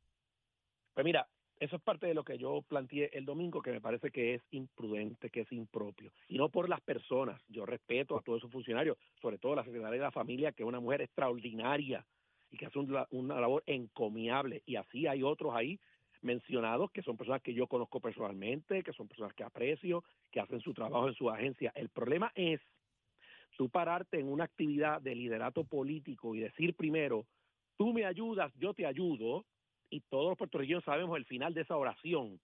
Pues 0.93 1.03
mira, 1.03 1.27
eso 1.59 1.75
es 1.75 1.81
parte 1.81 2.07
de 2.07 2.13
lo 2.13 2.23
que 2.23 2.37
yo 2.37 2.61
planteé 2.67 3.09
el 3.13 3.25
domingo, 3.25 3.61
que 3.61 3.71
me 3.71 3.81
parece 3.81 4.11
que 4.11 4.35
es 4.35 4.41
imprudente, 4.51 5.29
que 5.29 5.41
es 5.41 5.51
impropio. 5.51 6.11
Y 6.27 6.37
no 6.37 6.49
por 6.49 6.67
las 6.67 6.81
personas. 6.81 7.41
Yo 7.47 7.65
respeto 7.65 8.17
a 8.17 8.21
todos 8.21 8.39
esos 8.39 8.51
funcionarios, 8.51 8.97
sobre 9.21 9.37
todo 9.37 9.55
la 9.55 9.63
secretaria 9.63 9.99
de 9.99 10.05
la 10.05 10.11
familia, 10.11 10.51
que 10.51 10.63
es 10.63 10.67
una 10.67 10.79
mujer 10.79 11.01
extraordinaria 11.01 12.05
y 12.51 12.57
que 12.57 12.65
hace 12.65 12.79
una, 12.79 13.07
una 13.11 13.39
labor 13.39 13.63
encomiable. 13.65 14.61
Y 14.65 14.75
así 14.75 15.07
hay 15.07 15.23
otros 15.23 15.55
ahí 15.55 15.79
mencionados 16.21 16.91
que 16.91 17.01
son 17.01 17.17
personas 17.17 17.41
que 17.41 17.53
yo 17.53 17.67
conozco 17.67 17.99
personalmente, 17.99 18.83
que 18.83 18.93
son 18.93 19.07
personas 19.07 19.33
que 19.33 19.43
aprecio, 19.43 20.03
que 20.31 20.39
hacen 20.39 20.59
su 20.61 20.73
trabajo 20.73 21.07
en 21.07 21.15
su 21.15 21.29
agencia. 21.29 21.71
El 21.75 21.89
problema 21.89 22.31
es 22.35 22.61
tú 23.57 23.69
pararte 23.69 24.19
en 24.19 24.27
una 24.27 24.45
actividad 24.45 25.01
de 25.01 25.15
liderato 25.15 25.63
político 25.63 26.35
y 26.35 26.39
decir 26.39 26.75
primero, 26.75 27.25
tú 27.77 27.93
me 27.93 28.05
ayudas, 28.05 28.51
yo 28.57 28.73
te 28.73 28.85
ayudo, 28.85 29.45
y 29.93 30.01
todos 30.09 30.29
los 30.29 30.37
puertorriqueños 30.37 30.83
sabemos 30.83 31.15
el 31.17 31.25
final 31.25 31.53
de 31.53 31.61
esa 31.61 31.77
oración. 31.77 32.39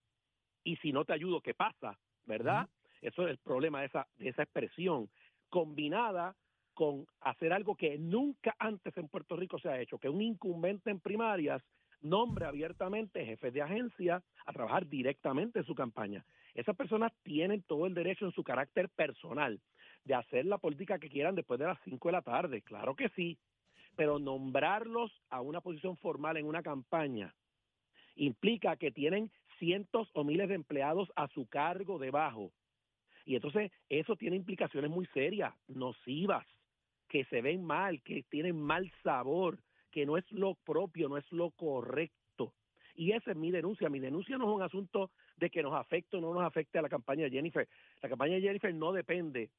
Y 0.63 0.75
si 0.78 0.92
no 0.92 1.04
te 1.04 1.13
ayudo, 1.13 1.42
¿qué 1.42 1.56
pasa? 1.56 1.98
¿Verdad? 2.25 2.69
Eso 3.01 3.24
es 3.24 3.31
el 3.31 3.38
problema 3.40 3.80
de 3.80 3.88
esa, 3.88 4.07
de 4.18 4.30
esa 4.30 4.44
expresión, 4.44 5.10
combinada 5.50 6.36
con 6.75 7.08
hacer 7.22 7.51
algo 7.51 7.75
que 7.75 7.98
nunca 7.98 8.56
antes 8.60 8.96
en 8.98 9.08
Puerto 9.08 9.36
Rico 9.36 9.58
se 9.58 9.68
ha 9.68 9.82
hecho, 9.82 9.98
que 9.98 10.10
un 10.10 10.22
incumbente 10.22 10.91
en 10.91 11.00
primarias 11.00 11.63
nombre 12.01 12.46
abiertamente 12.46 13.25
jefes 13.25 13.51
de 13.51 13.63
agencia 13.63 14.22
a 14.46 14.53
trabajar 14.53 14.88
directamente 14.88 15.60
en 15.60 15.65
su 15.65 15.74
campaña. 15.74 16.24
Esas 16.53 16.75
personas 16.75 17.12
tienen 17.24 17.63
todo 17.63 17.88
el 17.88 17.96
derecho 17.96 18.25
en 18.25 18.32
su 18.32 18.44
carácter 18.44 18.89
personal 18.89 19.60
de 20.06 20.13
hacer 20.13 20.46
la 20.46 20.60
política 20.60 21.00
que 21.00 21.10
quieran 21.10 21.36
después 21.36 21.60
de 21.60 21.65
las 21.65 21.79
5 21.84 22.08
de 22.10 22.12
la 22.12 22.22
tarde, 22.22 22.62
claro 22.62 22.96
que 22.96 23.10
sí, 23.10 23.39
pero 23.96 24.20
nombrarlos 24.20 25.12
a 25.29 25.41
una 25.41 25.62
posición 25.62 25.98
formal 25.98 26.38
en 26.38 26.46
una 26.46 26.62
campaña 26.62 27.34
implica 28.19 28.75
que 28.77 28.91
tienen 28.91 29.31
cientos 29.57 30.09
o 30.13 30.23
miles 30.23 30.47
de 30.49 30.55
empleados 30.55 31.11
a 31.15 31.27
su 31.29 31.47
cargo 31.47 31.97
debajo. 31.99 32.51
Y 33.25 33.35
entonces 33.35 33.71
eso 33.89 34.15
tiene 34.15 34.35
implicaciones 34.35 34.89
muy 34.89 35.05
serias, 35.07 35.53
nocivas, 35.67 36.45
que 37.07 37.25
se 37.25 37.41
ven 37.41 37.63
mal, 37.63 38.01
que 38.03 38.23
tienen 38.29 38.59
mal 38.61 38.91
sabor, 39.03 39.59
que 39.91 40.05
no 40.05 40.17
es 40.17 40.31
lo 40.31 40.55
propio, 40.55 41.09
no 41.09 41.17
es 41.17 41.29
lo 41.31 41.51
correcto. 41.51 42.53
Y 42.95 43.11
esa 43.13 43.31
es 43.31 43.38
mi 43.38 43.51
denuncia. 43.51 43.89
Mi 43.89 43.99
denuncia 43.99 44.38
no 44.38 44.49
es 44.49 44.55
un 44.55 44.61
asunto 44.61 45.11
de 45.38 45.49
que 45.49 45.63
nos 45.63 45.73
afecte 45.73 46.17
o 46.17 46.21
no 46.21 46.33
nos 46.33 46.43
afecte 46.43 46.77
a 46.77 46.81
la 46.81 46.89
campaña 46.89 47.23
de 47.25 47.31
Jennifer. 47.31 47.67
La 48.01 48.09
campaña 48.09 48.35
de 48.35 48.41
Jennifer 48.41 48.73
no 48.73 48.91
depende 48.91 49.49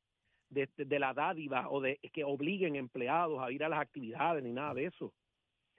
de, 0.50 0.68
de- 0.76 0.84
de 0.84 0.98
la 0.98 1.14
dádiva 1.14 1.68
o 1.70 1.80
de 1.80 1.98
que 2.12 2.24
obliguen 2.24 2.76
empleados 2.76 3.40
a 3.42 3.50
ir 3.50 3.64
a 3.64 3.68
las 3.68 3.80
actividades 3.80 4.42
ni 4.44 4.52
nada 4.52 4.74
de 4.74 4.86
eso. 4.86 5.12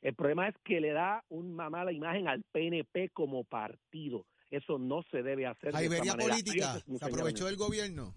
El 0.02 0.16
problema 0.16 0.48
es 0.48 0.56
que 0.64 0.82
le 0.82 0.92
da 0.92 1.24
una 1.30 1.70
mala 1.70 1.92
imagen 1.92 2.28
al 2.28 2.44
PNP 2.52 3.10
como 3.10 3.44
partido. 3.44 4.26
Eso 4.50 4.80
no 4.80 5.04
se 5.12 5.22
debe 5.22 5.46
hacer. 5.46 5.74
La 5.74 5.80
de 5.80 5.86
esa 5.86 5.96
Iberia 5.96 6.16
política, 6.16 6.82
mi 6.88 6.98
se 6.98 7.06
aprovechó 7.06 7.46
del 7.46 7.56
gobierno. 7.56 8.14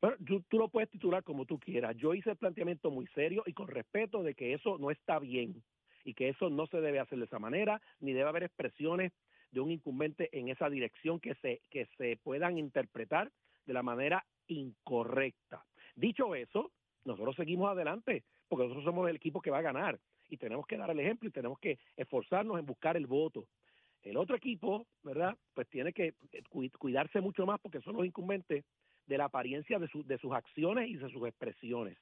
Bueno, 0.00 0.16
tú, 0.26 0.42
tú 0.48 0.58
lo 0.58 0.68
puedes 0.68 0.90
titular 0.90 1.22
como 1.22 1.44
tú 1.44 1.58
quieras. 1.58 1.96
Yo 1.96 2.14
hice 2.14 2.30
el 2.30 2.36
planteamiento 2.36 2.90
muy 2.90 3.06
serio 3.08 3.42
y 3.46 3.52
con 3.52 3.68
respeto 3.68 4.22
de 4.22 4.34
que 4.34 4.54
eso 4.54 4.78
no 4.78 4.90
está 4.90 5.18
bien 5.18 5.62
y 6.04 6.14
que 6.14 6.28
eso 6.30 6.48
no 6.50 6.66
se 6.66 6.80
debe 6.80 7.00
hacer 7.00 7.18
de 7.18 7.24
esa 7.24 7.38
manera, 7.38 7.80
ni 8.00 8.12
debe 8.12 8.28
haber 8.28 8.44
expresiones 8.44 9.12
de 9.50 9.60
un 9.60 9.70
incumbente 9.70 10.28
en 10.32 10.48
esa 10.48 10.68
dirección 10.70 11.20
que 11.20 11.34
se, 11.36 11.60
que 11.70 11.88
se 11.98 12.16
puedan 12.22 12.58
interpretar 12.58 13.30
de 13.66 13.72
la 13.72 13.82
manera 13.82 14.24
incorrecta. 14.46 15.64
Dicho 15.96 16.34
eso, 16.34 16.70
nosotros 17.04 17.36
seguimos 17.36 17.70
adelante, 17.70 18.24
porque 18.48 18.64
nosotros 18.64 18.84
somos 18.84 19.08
el 19.08 19.16
equipo 19.16 19.40
que 19.40 19.50
va 19.50 19.58
a 19.58 19.62
ganar 19.62 19.98
y 20.28 20.36
tenemos 20.36 20.66
que 20.66 20.76
dar 20.76 20.90
el 20.90 21.00
ejemplo 21.00 21.28
y 21.28 21.32
tenemos 21.32 21.58
que 21.58 21.78
esforzarnos 21.96 22.58
en 22.58 22.66
buscar 22.66 22.96
el 22.96 23.06
voto. 23.06 23.46
El 24.02 24.16
otro 24.16 24.36
equipo, 24.36 24.86
¿verdad? 25.02 25.36
Pues 25.54 25.68
tiene 25.68 25.92
que 25.92 26.14
cu- 26.48 26.68
cuidarse 26.78 27.20
mucho 27.20 27.44
más 27.44 27.58
porque 27.60 27.80
son 27.80 27.96
los 27.96 28.06
incumbentes 28.06 28.64
de 29.06 29.18
la 29.18 29.24
apariencia 29.26 29.78
de, 29.78 29.88
su- 29.88 30.04
de 30.04 30.18
sus 30.18 30.32
acciones 30.32 30.88
y 30.88 30.96
de 30.96 31.10
sus 31.10 31.26
expresiones. 31.26 31.96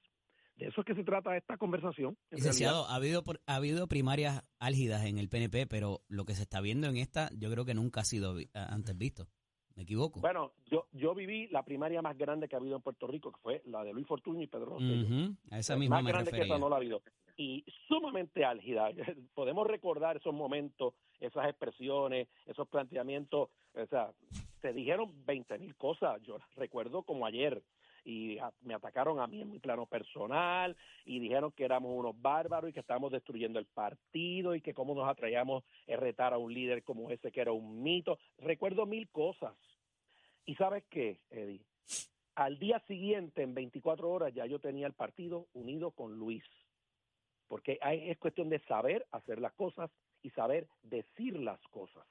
De 0.56 0.66
eso 0.66 0.82
es 0.82 0.86
que 0.86 0.94
se 0.94 1.02
trata 1.02 1.36
esta 1.36 1.56
conversación. 1.56 2.16
en 2.30 2.36
Licenciado, 2.36 2.86
ha 2.86 2.94
habido, 2.94 3.24
ha 3.46 3.56
habido 3.56 3.88
primarias 3.88 4.44
álgidas 4.60 5.04
en 5.04 5.18
el 5.18 5.28
PNP, 5.28 5.66
pero 5.66 6.00
lo 6.08 6.24
que 6.24 6.34
se 6.34 6.42
está 6.42 6.60
viendo 6.60 6.86
en 6.88 6.96
esta, 6.96 7.28
yo 7.36 7.50
creo 7.50 7.64
que 7.64 7.74
nunca 7.74 8.00
ha 8.02 8.04
sido 8.04 8.36
antes 8.54 8.96
visto. 8.96 9.26
¿Me 9.74 9.82
equivoco? 9.82 10.20
Bueno, 10.20 10.52
yo 10.70 10.86
yo 10.92 11.16
viví 11.16 11.48
la 11.48 11.64
primaria 11.64 12.00
más 12.00 12.16
grande 12.16 12.46
que 12.46 12.54
ha 12.54 12.60
habido 12.60 12.76
en 12.76 12.82
Puerto 12.82 13.08
Rico, 13.08 13.32
que 13.32 13.40
fue 13.40 13.62
la 13.64 13.82
de 13.82 13.92
Luis 13.92 14.06
Fortuño 14.06 14.40
y 14.42 14.46
Pedro 14.46 14.66
Rosselló. 14.66 15.32
A 15.50 15.58
esa 15.58 15.76
misma 15.76 15.96
más 15.96 16.04
me 16.04 16.12
grande 16.12 16.30
que 16.30 16.42
esa 16.42 16.58
no 16.58 16.68
la 16.68 16.76
ha 16.76 16.78
habido. 16.78 17.02
Y 17.36 17.64
sumamente 17.88 18.44
álgida. 18.44 18.90
Podemos 19.34 19.66
recordar 19.66 20.16
esos 20.16 20.34
momentos, 20.34 20.94
esas 21.20 21.48
expresiones, 21.48 22.28
esos 22.46 22.68
planteamientos. 22.68 23.50
O 23.74 23.86
sea, 23.86 24.12
se 24.62 24.72
dijeron 24.72 25.12
20 25.26 25.58
mil 25.58 25.76
cosas. 25.76 26.22
Yo 26.22 26.38
recuerdo 26.56 27.02
como 27.02 27.26
ayer. 27.26 27.62
Y 28.06 28.36
me 28.60 28.74
atacaron 28.74 29.18
a 29.18 29.26
mí 29.26 29.40
en 29.40 29.50
mi 29.50 29.58
plano 29.58 29.86
personal 29.86 30.76
y 31.06 31.20
dijeron 31.20 31.52
que 31.52 31.64
éramos 31.64 31.90
unos 31.94 32.20
bárbaros 32.20 32.68
y 32.68 32.72
que 32.74 32.80
estábamos 32.80 33.10
destruyendo 33.10 33.58
el 33.58 33.64
partido 33.64 34.54
y 34.54 34.60
que 34.60 34.74
cómo 34.74 34.94
nos 34.94 35.08
atraíamos 35.08 35.64
a 35.88 35.96
retar 35.96 36.34
a 36.34 36.38
un 36.38 36.52
líder 36.52 36.82
como 36.82 37.10
ese 37.10 37.32
que 37.32 37.40
era 37.40 37.52
un 37.52 37.82
mito. 37.82 38.18
Recuerdo 38.36 38.84
mil 38.84 39.08
cosas. 39.08 39.54
¿Y 40.44 40.54
sabes 40.56 40.84
qué, 40.90 41.18
Eddie? 41.30 41.64
Al 42.34 42.58
día 42.58 42.80
siguiente, 42.80 43.42
en 43.42 43.54
24 43.54 44.10
horas, 44.10 44.34
ya 44.34 44.44
yo 44.44 44.58
tenía 44.58 44.86
el 44.86 44.92
partido 44.92 45.46
unido 45.54 45.92
con 45.92 46.18
Luis. 46.18 46.44
Porque 47.48 47.78
hay- 47.80 48.10
es 48.10 48.18
cuestión 48.18 48.48
de 48.48 48.58
saber 48.60 49.06
hacer 49.10 49.40
las 49.40 49.52
cosas 49.54 49.90
y 50.22 50.30
saber 50.30 50.66
decir 50.82 51.38
las 51.38 51.60
cosas. 51.68 52.06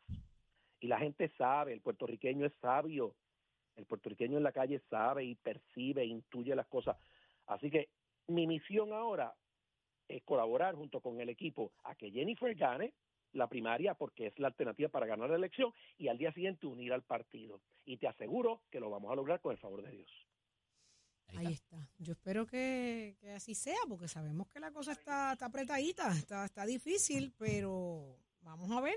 Y 0.80 0.88
la 0.88 1.00
gente 1.00 1.30
sabe, 1.38 1.74
el 1.74 1.82
puertorriqueño 1.82 2.46
es 2.46 2.54
sabio. 2.62 3.16
El 3.76 3.86
puertorriqueño 3.86 4.38
en 4.38 4.44
la 4.44 4.52
calle 4.52 4.80
sabe 4.90 5.24
y 5.26 5.36
percibe, 5.36 6.06
intuye 6.06 6.56
las 6.56 6.68
cosas. 6.68 6.98
Así 7.48 7.72
que 7.72 7.90
mi 8.28 8.46
misión 8.46 8.94
ahora 8.94 9.34
es 10.08 10.24
colaborar 10.24 10.76
junto 10.76 11.02
con 11.02 11.20
el 11.20 11.30
equipo 11.30 11.72
a 11.84 11.96
que 11.96 12.12
Jennifer 12.12 12.54
gane 12.56 12.94
la 13.32 13.48
primaria 13.48 13.96
porque 13.96 14.28
es 14.28 14.38
la 14.38 14.48
alternativa 14.48 14.90
para 14.90 15.08
ganar 15.08 15.30
la 15.30 15.38
elección 15.38 15.74
y 15.98 16.08
al 16.08 16.18
día 16.18 16.32
siguiente 16.34 16.68
unir 16.68 16.94
al 16.94 17.02
partido. 17.02 17.62
Y 17.86 17.98
te 17.98 18.08
aseguro 18.08 18.62
que 18.70 18.80
lo 18.80 18.90
vamos 18.90 19.12
a 19.12 19.16
lograr 19.16 19.40
con 19.42 19.54
el 19.54 19.58
favor 19.58 19.82
de 19.82 19.92
Dios. 19.92 20.28
Ahí 21.38 21.48
Ahí 21.48 21.54
está. 21.54 21.78
está. 21.82 21.94
Yo 22.00 22.14
espero 22.14 22.46
que, 22.48 23.18
que 23.20 23.32
así 23.32 23.56
sea, 23.56 23.78
porque 23.88 24.08
sabemos 24.08 24.48
que 24.50 24.60
la 24.60 24.72
cosa 24.72 24.92
está, 24.94 25.34
está 25.34 25.46
apretadita, 25.46 26.12
está, 26.18 26.46
está 26.46 26.66
difícil, 26.66 27.34
pero 27.38 28.18
vamos 28.42 28.72
a 28.72 28.82
ver, 28.82 28.96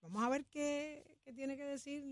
vamos 0.00 0.22
a 0.22 0.28
ver 0.28 0.44
qué, 0.46 1.18
qué 1.24 1.32
tiene 1.32 1.56
que 1.56 1.64
decir. 1.64 2.04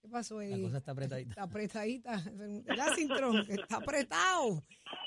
¿Qué 0.00 0.08
pasó, 0.08 0.38
La 0.38 0.44
Eddie? 0.46 0.62
cosa 0.62 0.78
está 0.78 0.92
apretadita. 0.92 1.30
Está 1.30 1.42
apretadita, 1.42 2.22
¿verdad, 2.64 2.94
Cintrón? 2.94 3.44
Está 3.48 3.76
apretado. 3.78 4.62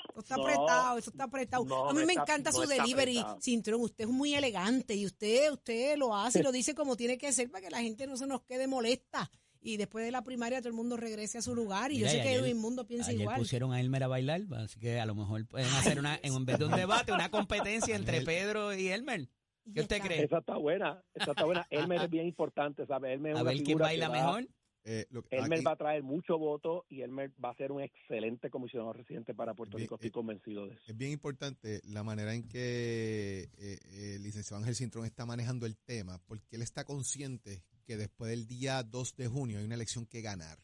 Esto 0.08 0.20
está 0.20 0.36
No, 0.36 0.42
apretado, 0.42 0.98
eso 0.98 1.10
está 1.10 1.24
apretado. 1.24 1.64
no, 1.64 1.88
a 1.88 1.94
mí 1.94 2.04
me 2.04 2.12
está- 2.12 2.22
encanta 2.24 2.50
no 2.50 2.56
su 2.62 2.68
delivery, 2.68 3.16
apretado. 3.18 3.40
Cintrón. 3.40 3.80
Usted 3.80 4.04
es 4.04 4.10
muy 4.10 4.34
elegante 4.34 4.94
y 4.94 5.06
usted, 5.06 5.50
usted 5.50 5.96
lo 5.96 6.14
hace 6.14 6.40
y 6.40 6.42
lo 6.42 6.52
dice 6.52 6.74
como 6.74 6.94
tiene 6.94 7.16
que 7.16 7.32
ser 7.32 7.50
para 7.50 7.64
que 7.64 7.70
la 7.70 7.80
gente 7.80 8.06
no 8.06 8.18
se 8.18 8.26
nos 8.26 8.42
quede 8.42 8.66
molesta. 8.66 9.30
Y 9.64 9.76
después 9.76 10.04
de 10.04 10.10
la 10.10 10.22
primaria 10.22 10.58
todo 10.58 10.68
el 10.68 10.74
mundo 10.74 10.96
regrese 10.96 11.38
a 11.38 11.42
su 11.42 11.54
lugar. 11.54 11.92
Y 11.92 11.98
Mira, 11.98 12.08
yo 12.08 12.12
sé 12.12 12.18
y 12.18 12.22
que 12.22 12.34
Edwin 12.34 12.58
Mundo 12.58 12.86
piensa 12.86 13.10
Ayer 13.10 13.22
igual. 13.22 13.38
pusieron 13.38 13.72
a 13.72 13.80
Elmer 13.80 14.02
a 14.02 14.08
bailar, 14.08 14.42
así 14.56 14.80
que 14.80 14.98
a 14.98 15.06
lo 15.06 15.14
mejor 15.14 15.46
pueden 15.46 15.68
hacer 15.74 15.98
una, 16.00 16.18
en 16.22 16.44
vez 16.44 16.58
de 16.58 16.64
un 16.64 16.72
debate, 16.72 17.12
una 17.12 17.30
competencia 17.30 17.94
entre. 17.94 18.22
Pedro 18.22 18.74
y 18.74 18.88
Elmer. 18.88 19.28
¿Qué 19.72 19.80
usted 19.82 20.00
cree? 20.02 20.24
Esa 20.24 20.38
está 20.38 20.56
buena, 20.56 21.02
esa 21.14 21.30
está 21.30 21.44
buena. 21.44 21.64
Elmer 21.70 22.02
es 22.02 22.10
bien 22.10 22.26
importante, 22.26 22.84
¿sabes? 22.86 23.12
Elmer 23.12 23.32
es 23.32 23.38
A 23.38 23.42
una 23.42 23.52
ver 23.52 23.62
quién 23.62 23.78
baila 23.78 24.08
mejor. 24.08 24.48
Eh, 24.84 25.06
lo 25.10 25.24
Elmer 25.30 25.52
aquí- 25.58 25.64
va 25.64 25.72
a 25.72 25.76
traer 25.76 26.02
mucho 26.02 26.38
voto 26.38 26.86
y 26.88 27.02
Elmer 27.02 27.30
va 27.42 27.50
a 27.50 27.54
ser 27.54 27.70
un 27.70 27.80
excelente 27.82 28.50
comisionado 28.50 28.92
residente 28.92 29.32
para 29.32 29.54
Puerto 29.54 29.76
Bien, 29.76 29.84
Rico. 29.86 29.94
Estoy 29.94 30.08
eh, 30.08 30.12
convencido 30.12 30.66
de 30.66 30.74
eso. 30.74 30.82
Es 30.88 30.96
bien 30.96 31.12
importante 31.12 31.80
la 31.84 32.02
manera 32.02 32.34
en 32.34 32.48
que 32.48 33.48
eh, 33.58 34.14
el 34.16 34.22
licenciado 34.22 34.60
Ángel 34.60 34.74
Cintrón 34.74 35.04
está 35.04 35.24
manejando 35.24 35.66
el 35.66 35.76
tema, 35.76 36.18
porque 36.26 36.56
él 36.56 36.62
está 36.62 36.84
consciente 36.84 37.62
que 37.84 37.96
después 37.96 38.30
del 38.30 38.46
día 38.46 38.82
2 38.82 39.16
de 39.16 39.28
junio 39.28 39.58
hay 39.58 39.64
una 39.64 39.76
elección 39.76 40.06
que 40.06 40.20
ganar. 40.20 40.58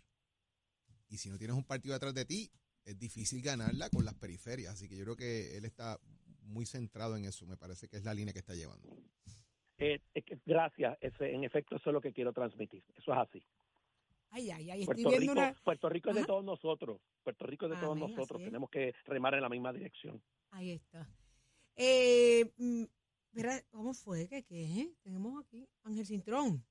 Y 1.09 1.19
si 1.19 1.31
no 1.31 1.39
tienes 1.39 1.57
un 1.57 1.65
partido 1.65 1.95
atrás 1.95 2.15
de 2.15 2.25
ti, 2.25 2.51
es 2.85 2.99
difícil 2.99 3.41
ganarla 3.43 3.89
con 3.91 4.05
las 4.05 4.15
periferias. 4.15 4.75
Así 4.75 4.89
que 4.89 4.97
yo 4.97 5.05
creo 5.05 5.17
que 5.17 5.57
él 5.57 5.65
está 5.65 5.99
muy 6.43 6.67
centrado 6.67 7.17
en 7.17 7.25
eso. 7.25 7.47
Me 7.47 7.57
parece 7.57 7.89
que 7.89 7.97
es 7.97 8.05
la 8.05 8.15
línea 8.15 8.33
que 8.33 8.41
está 8.41 8.55
llevando. 8.55 8.89
Eh, 9.79 10.01
gracias, 10.45 10.99
ese, 11.01 11.33
en 11.33 11.45
efecto 11.45 11.77
eso 11.77 11.91
es 11.91 11.95
lo 11.95 12.01
que 12.01 12.13
quiero 12.13 12.33
transmitir. 12.33 12.83
Eso 12.97 13.13
es 13.13 13.19
así. 13.19 13.43
Ay, 14.31 14.51
ay, 14.51 14.71
ay, 14.71 14.81
estoy 14.83 15.03
Puerto 15.03 15.11
viendo 15.11 15.33
Rico, 15.33 15.33
una... 15.33 15.55
Puerto 15.65 15.89
Rico 15.89 16.11
es 16.11 16.17
de 16.17 16.25
todos 16.25 16.45
nosotros. 16.45 17.01
Puerto 17.23 17.47
Rico 17.47 17.67
es 17.67 17.71
de 17.73 17.77
todos 17.79 17.97
Amén, 17.97 18.11
nosotros. 18.11 18.43
Tenemos 18.43 18.71
que 18.71 18.95
remar 19.05 19.35
en 19.35 19.43
la 19.43 19.49
misma 19.49 19.73
dirección. 19.73 20.23
Ahí 20.51 20.73
está. 20.73 21.09
Eh, 21.77 22.53
mm, 22.57 22.85
mira, 23.33 23.63
¿cómo 23.71 23.95
fue? 23.95 24.29
¿Qué 24.29 24.43
qué? 24.43 24.93
Tenemos 25.03 25.45
aquí 25.45 25.69
Ángel 25.85 26.07
Cintrón. 26.07 26.65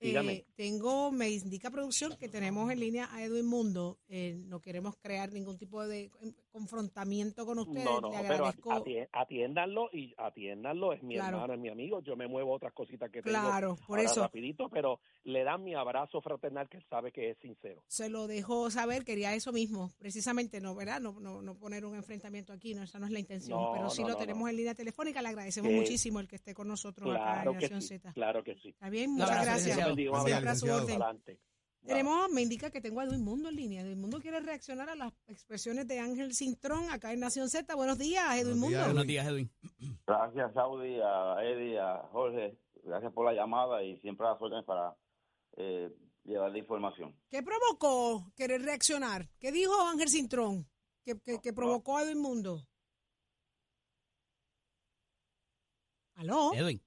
Eh, 0.00 0.44
tengo, 0.54 1.10
me 1.12 1.30
indica 1.30 1.70
producción 1.70 2.16
que 2.18 2.28
tenemos 2.28 2.70
en 2.70 2.80
línea 2.80 3.08
a 3.14 3.24
Edwin 3.24 3.46
Mundo. 3.46 3.98
Eh, 4.08 4.34
no 4.44 4.60
queremos 4.60 4.96
crear 4.98 5.32
ningún 5.32 5.56
tipo 5.56 5.86
de 5.86 6.10
confrontamiento 6.54 7.44
con 7.44 7.58
ustedes. 7.58 7.84
No, 7.84 8.00
no, 8.00 8.10
Le 8.10 8.18
pero 8.28 8.46
agradezco. 8.46 8.84
atiéndanlo 9.12 9.90
y 9.92 10.14
atiéndanlo. 10.16 10.92
Es 10.92 11.02
mi 11.02 11.14
Claro. 11.14 11.36
hermano, 11.38 11.54
es 11.54 11.60
mi 11.60 11.68
amigo. 11.68 12.00
Yo 12.00 12.16
me 12.16 12.28
muevo 12.28 12.52
otras 12.52 12.72
cositas 12.72 13.10
que 13.10 13.22
tengo 13.22 13.36
Claro, 13.38 13.76
por 13.86 13.98
ahora 13.98 14.10
eso 14.10 14.22
rapidito, 14.22 14.68
pero 14.68 15.00
le 15.24 15.42
dan 15.44 15.64
mi 15.64 15.74
abrazo 15.74 16.20
fraternal 16.20 16.68
que 16.68 16.76
él 16.78 16.84
sabe 16.88 17.10
que 17.12 17.30
es 17.30 17.38
sincero. 17.38 17.82
se 17.88 18.08
lo 18.08 18.26
dejo 18.26 18.70
saber. 18.70 19.04
Quería 19.04 19.34
eso 19.34 19.52
mismo, 19.52 19.90
precisamente, 19.98 20.60
no, 20.60 20.74
¿verdad? 20.74 21.00
No, 21.00 21.18
no, 21.20 21.42
no 21.42 21.56
poner 21.56 21.84
un 21.84 21.96
enfrentamiento 21.96 22.52
aquí, 22.52 22.74
no, 22.74 22.84
esa 22.84 22.98
no 22.98 23.06
es 23.06 23.12
la 23.12 23.18
intención. 23.18 23.60
No, 23.60 23.72
pero 23.74 23.90
sí 23.90 24.02
no, 24.02 24.08
lo 24.08 24.14
no, 24.14 24.20
tenemos 24.20 24.42
no. 24.42 24.48
en 24.48 24.56
línea 24.56 24.74
telefónica. 24.74 25.20
Le 25.22 25.28
agradecemos 25.28 25.70
Que- 25.70 25.76
muchísimo 25.76 26.20
el 26.20 26.28
que 26.28 26.36
esté 26.36 26.54
con 26.54 26.68
nosotros 26.68 27.10
acá 27.14 27.24
Claro 27.34 27.50
en 27.52 27.58
que 27.58 27.64
Nación 27.64 27.82
sí, 27.82 27.88
Z. 27.98 28.12
claro 28.12 28.44
que 28.44 28.54
sí. 28.56 28.68
Está 28.68 28.88
bien, 28.90 29.10
Un 29.10 29.16
muchas 29.16 29.30
abrazo, 29.30 29.44
gracias. 29.46 29.66
licenciado. 29.76 29.90
Bendiga, 30.86 31.53
Tenemos, 31.86 32.30
me 32.30 32.40
indica 32.40 32.70
que 32.70 32.80
tengo 32.80 33.00
a 33.00 33.04
Edwin 33.04 33.22
Mundo 33.22 33.50
en 33.50 33.56
línea. 33.56 33.82
Edwin 33.82 34.00
Mundo 34.00 34.18
quiere 34.20 34.40
reaccionar 34.40 34.88
a 34.88 34.94
las 34.94 35.12
expresiones 35.26 35.86
de 35.86 35.98
Ángel 36.00 36.34
Cintrón 36.34 36.88
acá 36.90 37.12
en 37.12 37.20
Nación 37.20 37.50
Z. 37.50 37.74
Buenos 37.74 37.98
días, 37.98 38.24
Edwin 38.36 38.58
Buenos 38.58 38.58
Mundo. 38.58 38.76
días, 38.76 38.86
Buenos 38.86 39.06
días, 39.06 39.26
Edwin. 39.26 39.50
Gracias, 40.06 40.54
Saudi, 40.54 40.98
a 41.02 41.36
Eddie, 41.44 41.78
a 41.78 41.98
Jorge. 42.10 42.58
Gracias 42.84 43.12
por 43.12 43.26
la 43.26 43.34
llamada 43.34 43.82
y 43.82 43.98
siempre 44.00 44.26
a 44.26 44.30
las 44.30 44.40
órdenes 44.40 44.64
para 44.64 44.96
eh, 45.56 45.90
llevar 46.24 46.50
la 46.52 46.58
información. 46.58 47.14
¿Qué 47.28 47.42
provocó 47.42 48.32
querer 48.34 48.62
reaccionar? 48.62 49.28
¿Qué 49.38 49.52
dijo 49.52 49.74
Ángel 49.86 50.08
Cintrón 50.08 50.66
que, 51.04 51.20
que, 51.20 51.38
que 51.40 51.52
provocó 51.52 51.98
a 51.98 52.02
Edwin 52.04 52.20
Mundo? 52.20 52.66
¿Aló? 56.14 56.52
Edwin. 56.54 56.80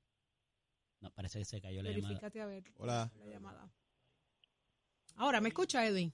No, 1.01 1.11
parece 1.11 1.37
que 1.39 1.45
se 1.45 1.61
cayó 1.61 1.83
la 1.83 1.89
llamada. 1.91 2.07
Verifícate 2.07 2.41
a 2.41 2.45
ver. 2.47 2.63
Hola. 2.77 3.11
la 3.15 3.25
llamada. 3.25 3.71
Ahora, 5.17 5.41
¿me 5.41 5.49
escucha, 5.49 5.85
Edwin? 5.85 6.13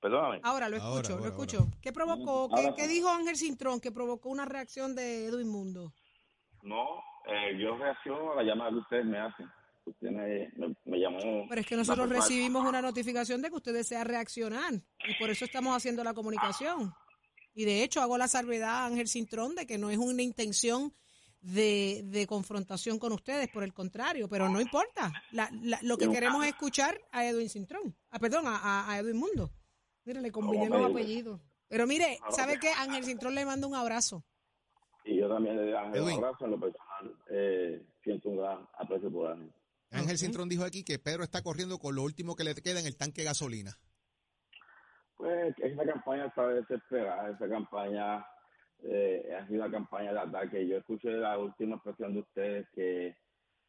Perdóname. 0.00 0.40
Ahora 0.42 0.68
lo 0.68 0.76
escucho, 0.76 1.12
ahora, 1.12 1.26
lo 1.26 1.30
escucho. 1.30 1.68
¿Qué 1.82 1.92
provocó? 1.92 2.48
¿Qué, 2.48 2.62
Ahora 2.62 2.74
qué 2.74 2.88
dijo 2.88 3.08
Ángel 3.10 3.36
Cintrón 3.36 3.80
que 3.80 3.92
provocó 3.92 4.30
una 4.30 4.46
reacción 4.46 4.94
de 4.94 5.26
Edwin 5.26 5.48
Mundo? 5.48 5.92
No, 6.62 7.02
eh, 7.26 7.58
yo 7.58 7.76
reacciono 7.76 8.32
a 8.32 8.36
la 8.36 8.42
llamada 8.42 8.70
que 8.70 8.76
ustedes 8.76 9.04
me 9.04 9.18
hacen. 9.18 9.46
Usted 9.84 10.10
me, 10.10 10.50
me, 10.56 10.74
me 10.84 10.98
llamó. 10.98 11.46
Pero 11.48 11.60
es 11.60 11.66
que 11.66 11.76
nosotros 11.76 12.08
recibimos 12.08 12.66
una 12.66 12.80
notificación 12.80 13.42
de 13.42 13.50
que 13.50 13.56
usted 13.56 13.74
desea 13.74 14.04
reaccionar 14.04 14.72
y 14.74 15.14
por 15.18 15.30
eso 15.30 15.44
estamos 15.44 15.76
haciendo 15.76 16.04
la 16.04 16.14
comunicación. 16.14 16.94
Y 17.52 17.64
de 17.64 17.82
hecho 17.82 18.00
hago 18.00 18.16
la 18.16 18.28
salvedad 18.28 18.70
a 18.70 18.86
Ángel 18.86 19.08
Cintrón 19.08 19.54
de 19.54 19.66
que 19.66 19.76
no 19.76 19.90
es 19.90 19.98
una 19.98 20.22
intención 20.22 20.94
de, 21.40 22.02
de 22.04 22.26
confrontación 22.26 22.98
con 22.98 23.12
ustedes, 23.12 23.48
por 23.48 23.62
el 23.64 23.72
contrario, 23.72 24.28
pero 24.28 24.48
no 24.48 24.60
importa. 24.60 25.12
La- 25.32 25.50
la- 25.62 25.78
lo 25.82 25.96
que 25.96 26.08
queremos 26.10 26.42
es 26.44 26.50
escuchar 26.52 27.00
a 27.12 27.24
Edwin 27.26 27.48
Cintrón, 27.48 27.96
ah, 28.10 28.18
perdón, 28.18 28.44
a, 28.46 28.94
Edwin 28.98 29.16
Mundo. 29.16 29.50
Mire, 30.04 30.20
le 30.20 30.30
combiné 30.32 30.68
los 30.68 30.90
apellidos. 30.90 31.40
Pero 31.68 31.86
mire, 31.86 32.18
Ah, 32.22 32.32
¿sabe 32.32 32.58
qué? 32.58 32.68
Ángel 32.70 33.04
Cintrón 33.04 33.34
le 33.34 33.44
manda 33.46 33.66
un 33.66 33.74
abrazo. 33.74 34.24
Y 35.04 35.16
yo 35.18 35.28
también 35.28 35.56
le 35.56 35.76
Ángel 35.76 36.02
un 36.02 36.10
abrazo 36.12 36.44
en 36.44 36.50
lo 36.50 36.60
personal. 36.60 37.16
Eh, 37.30 37.86
siento 38.02 38.28
un 38.28 38.36
gran 38.38 38.68
aprecio 38.78 39.10
por 39.10 39.30
Ángel. 39.30 39.52
Ángel. 39.92 40.18
Cintrón 40.18 40.48
dijo 40.48 40.64
aquí 40.64 40.84
que 40.84 40.98
Pedro 40.98 41.22
está 41.24 41.42
corriendo 41.42 41.78
con 41.78 41.94
lo 41.94 42.02
último 42.02 42.36
que 42.36 42.44
le 42.44 42.54
queda 42.54 42.80
en 42.80 42.86
el 42.86 42.96
tanque 42.96 43.22
de 43.22 43.26
gasolina. 43.26 43.78
Pues 45.16 45.54
esa 45.58 45.84
campaña 45.84 46.26
está 46.26 46.46
desesperada, 46.48 47.30
esa 47.30 47.48
campaña 47.48 48.24
eh, 48.84 49.36
ha 49.38 49.46
sido 49.46 49.62
una 49.62 49.70
campaña 49.70 50.12
de 50.12 50.20
ataque. 50.20 50.66
Yo 50.66 50.78
escuché 50.78 51.10
la 51.12 51.38
última 51.38 51.76
expresión 51.76 52.14
de 52.14 52.20
ustedes 52.20 52.68
que, 52.74 53.16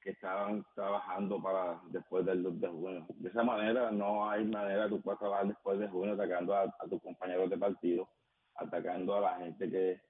que 0.01 0.11
estaban 0.11 0.65
trabajando 0.75 1.41
para 1.41 1.81
después 1.89 2.25
del 2.25 2.43
2 2.43 2.61
de 2.61 2.67
junio. 2.67 3.05
De 3.09 3.29
esa 3.29 3.43
manera 3.43 3.91
no 3.91 4.29
hay 4.29 4.45
manera 4.45 4.85
que 4.85 4.91
tú 4.91 5.01
puedas 5.01 5.19
trabajar 5.19 5.47
después 5.47 5.79
de 5.79 5.87
junio 5.87 6.13
atacando 6.13 6.55
a, 6.55 6.71
tus 6.89 7.01
compañeros 7.01 7.49
de 7.49 7.57
partido, 7.57 8.09
atacando 8.55 9.15
a 9.15 9.21
la 9.21 9.37
gente 9.37 9.69
que 9.69 10.01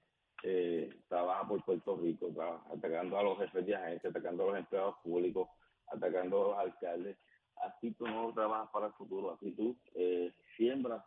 eh, 0.44 0.90
trabaja 1.08 1.46
por 1.46 1.64
Puerto 1.64 1.96
Rico, 1.96 2.32
atacando 2.72 3.18
a 3.18 3.22
los 3.22 3.38
jefes 3.38 3.66
de 3.66 3.76
agencia, 3.76 4.10
atacando 4.10 4.44
a 4.44 4.46
los 4.48 4.58
empleados 4.58 4.96
públicos, 5.02 5.48
atacando 5.88 6.42
a 6.42 6.48
los 6.48 6.58
alcaldes. 6.58 7.16
Así 7.56 7.92
tú 7.92 8.06
no 8.06 8.32
trabajas 8.32 8.68
para 8.72 8.86
el 8.86 8.92
futuro, 8.94 9.32
así 9.32 9.52
tú 9.52 9.76
eh, 9.94 10.32
siembras 10.56 11.04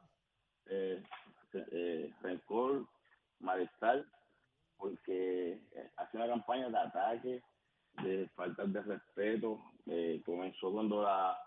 eh, 0.67 1.03
eh, 1.53 2.13
rencor, 2.21 2.85
malestar, 3.39 4.05
porque 4.77 5.53
eh, 5.53 5.91
hace 5.97 6.17
una 6.17 6.27
campaña 6.27 6.69
de 6.69 6.77
ataque, 6.77 7.43
de 8.03 8.29
falta 8.35 8.65
de 8.65 8.81
respeto. 8.81 9.61
eh, 9.87 10.21
comenzó 10.25 10.71
cuando 10.71 11.03
la 11.03 11.37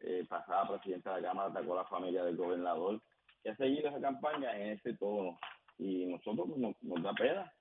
eh, 0.00 0.24
pasada 0.28 0.68
presidenta 0.68 1.14
de 1.14 1.20
la 1.22 1.28
Cámara 1.28 1.48
atacó 1.50 1.74
a 1.74 1.82
la 1.82 1.88
familia 1.88 2.24
del 2.24 2.36
gobernador, 2.36 3.00
que 3.42 3.50
ha 3.50 3.56
seguido 3.56 3.88
esa 3.88 4.00
campaña 4.00 4.56
en 4.56 4.72
ese 4.72 4.94
tono. 4.94 5.38
Y 5.78 6.06
nosotros 6.06 6.46
pues, 6.48 6.60
nos, 6.60 6.82
nos 6.82 7.02
da 7.02 7.12
pena. 7.14 7.52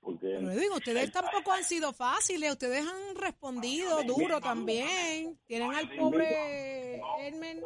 Porque 0.00 0.26
Pero 0.40 0.50
digo, 0.50 0.74
ustedes 0.76 1.12
tampoco 1.12 1.52
han 1.52 1.62
sido 1.62 1.92
fáciles, 1.92 2.50
ustedes 2.50 2.84
han 2.84 3.14
respondido 3.16 4.02
duro 4.02 4.40
también. 4.40 5.38
Tienen 5.46 5.72
al 5.72 5.88
pobre 5.96 7.00
Hermen. 7.20 7.62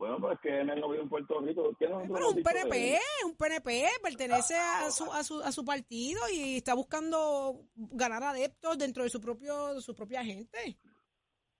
Bueno, 0.00 0.18
pues 0.18 0.32
es 0.32 0.40
que 0.40 0.60
él 0.62 0.80
no 0.80 0.88
vive 0.88 1.02
en 1.02 1.10
Puerto 1.10 1.40
Rico. 1.42 1.76
¿Qué 1.78 1.86
nosotros 1.86 2.10
Pero 2.14 2.30
un 2.30 2.36
de 2.36 2.42
PNP, 2.42 2.94
él? 2.94 3.00
un 3.26 3.36
PNP, 3.36 3.86
pertenece 4.02 4.56
a 4.56 4.90
su, 4.90 5.12
a 5.12 5.22
su, 5.22 5.42
a 5.42 5.52
su 5.52 5.62
partido 5.62 6.22
y 6.32 6.56
está 6.56 6.72
buscando 6.72 7.66
ganar 7.74 8.22
adeptos 8.22 8.78
dentro 8.78 9.02
de 9.02 9.10
su 9.10 9.20
propio 9.20 9.74
de 9.74 9.82
su 9.82 9.94
propia 9.94 10.24
gente. 10.24 10.78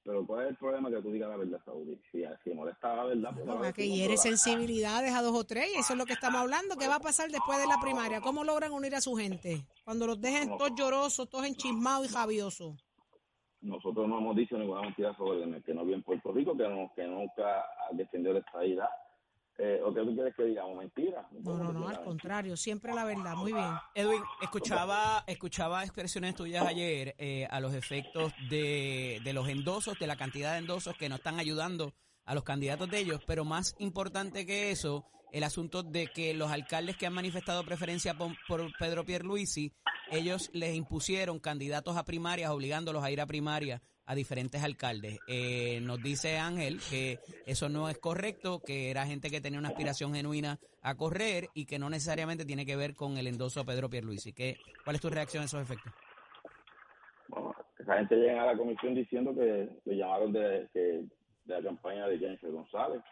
Pero 0.03 0.27
¿cuál 0.27 0.45
es 0.45 0.51
el 0.53 0.57
problema 0.57 0.89
que 0.89 1.03
tú 1.03 1.13
digas 1.13 1.29
la 1.29 1.37
verdad, 1.37 1.61
Saudi? 1.67 2.01
Si, 2.11 2.23
si 2.43 2.55
molesta 2.55 2.97
la 2.97 3.05
verdad, 3.05 3.31
pues 3.35 3.45
No, 3.45 3.73
que 3.75 3.87
hiere 3.87 4.17
sensibilidades 4.17 5.13
a 5.13 5.21
dos 5.21 5.37
o 5.37 5.45
tres 5.45 5.71
y 5.75 5.79
eso 5.79 5.93
es 5.93 5.99
lo 5.99 6.07
que 6.07 6.15
estamos 6.15 6.41
hablando. 6.41 6.79
¿Qué 6.79 6.89
va 6.89 6.95
a 6.95 7.01
pasar 7.01 7.31
después 7.31 7.59
de 7.59 7.67
la 7.67 7.79
primaria? 7.79 8.23
¿Cómo 8.23 8.43
logran 8.43 8.73
unir 8.73 8.95
a 8.95 9.03
su 9.03 9.17
gente? 9.17 9.67
Cuando 9.85 10.07
los 10.07 10.19
dejen 10.19 10.49
todos 10.57 10.73
llorosos, 10.75 11.29
todos 11.29 11.45
enchismados 11.45 12.07
y 12.07 12.15
javiosos. 12.15 12.90
Nosotros 13.63 14.09
no 14.09 14.19
hemos 14.19 14.37
dicho 14.37 14.57
ninguna 14.57 14.83
mentira 14.83 15.15
sobre 15.17 15.43
él, 15.43 15.63
que 15.65 15.75
no 15.75 15.85
vive 15.85 15.97
en 15.97 16.03
Puerto 16.03 16.33
Rico, 16.33 16.57
que, 16.57 16.69
no, 16.69 16.93
que 16.95 17.07
nunca 17.07 17.61
ha 17.61 17.93
defendido 17.93 18.35
la 18.35 18.41
estadidad. 18.41 18.89
Eh, 19.59 19.79
¿O 19.85 19.93
qué 19.93 20.01
tú 20.01 20.15
quieres 20.15 20.35
que 20.35 20.45
digamos? 20.45 20.79
Mentira. 20.79 21.29
No, 21.33 21.59
no, 21.59 21.71
no, 21.71 21.89
al 21.89 22.03
contrario, 22.03 22.57
siempre 22.57 22.95
la 22.95 23.05
verdad. 23.05 23.35
Muy 23.35 23.53
bien. 23.53 23.75
Edwin, 23.95 24.23
escuchaba, 24.41 25.23
escuchaba 25.27 25.83
expresiones 25.83 26.35
tuyas 26.35 26.67
ayer 26.67 27.15
eh, 27.19 27.47
a 27.51 27.61
los 27.61 27.75
efectos 27.75 28.33
de, 28.49 29.21
de 29.23 29.33
los 29.35 29.47
endosos, 29.49 29.99
de 29.99 30.07
la 30.07 30.17
cantidad 30.17 30.53
de 30.53 30.61
endosos 30.61 30.97
que 30.97 31.11
no 31.11 31.17
están 31.17 31.39
ayudando 31.39 31.93
a 32.25 32.35
los 32.35 32.45
candidatos 32.45 32.89
de 32.91 33.01
ellos, 33.01 33.21
pero 33.27 33.45
más 33.45 33.75
importante 33.79 34.47
que 34.47 34.71
eso, 34.71 35.05
el 35.33 35.45
asunto 35.45 35.83
de 35.83 36.07
que 36.09 36.35
los 36.35 36.51
alcaldes 36.51 36.97
que 36.97 37.07
han 37.07 37.13
manifestado 37.13 37.65
preferencia 37.65 38.15
por, 38.15 38.33
por 38.49 38.71
Pedro 38.79 39.05
Pierluisi, 39.05 39.73
ellos 40.11 40.51
les 40.53 40.75
impusieron 40.75 41.39
candidatos 41.39 41.97
a 41.97 42.05
primarias, 42.05 42.51
obligándolos 42.51 43.05
a 43.05 43.11
ir 43.11 43.21
a 43.21 43.27
primarias 43.27 43.81
a 44.11 44.15
diferentes 44.17 44.61
alcaldes. 44.65 45.21
Eh, 45.29 45.79
nos 45.83 46.03
dice 46.03 46.37
Ángel 46.37 46.81
que 46.91 47.21
eso 47.47 47.69
no 47.69 47.89
es 47.89 47.97
correcto, 47.99 48.61
que 48.61 48.91
era 48.91 49.07
gente 49.07 49.31
que 49.31 49.41
tenía 49.41 49.61
una 49.61 49.69
aspiración 49.69 50.13
genuina 50.13 50.59
a 50.83 50.97
correr 50.97 51.49
y 51.55 51.67
que 51.67 51.79
no 51.79 51.89
necesariamente 51.89 52.45
tiene 52.45 52.67
que 52.67 52.75
ver 52.75 52.97
con 52.97 53.19
el 53.19 53.29
endoso 53.29 53.61
a 53.61 53.65
Pedro 53.65 53.89
Pierluisi. 53.89 54.33
¿Qué, 54.33 54.57
¿Cuál 54.83 54.97
es 54.97 55.03
tu 55.03 55.11
reacción 55.11 55.45
a 55.45 55.47
esos 55.47 55.63
efectos? 55.63 55.93
Esa 57.79 57.99
gente 57.99 58.17
llega 58.17 58.43
a 58.43 58.47
la 58.47 58.59
comisión 58.59 58.97
diciendo 58.97 59.33
que 59.33 59.69
le 59.85 59.97
llamaron 59.97 60.33
de, 60.33 60.69
de 60.75 61.09
la 61.47 61.63
campaña 61.63 62.09
de 62.09 62.19
Jennifer 62.19 62.51
González, 62.51 63.03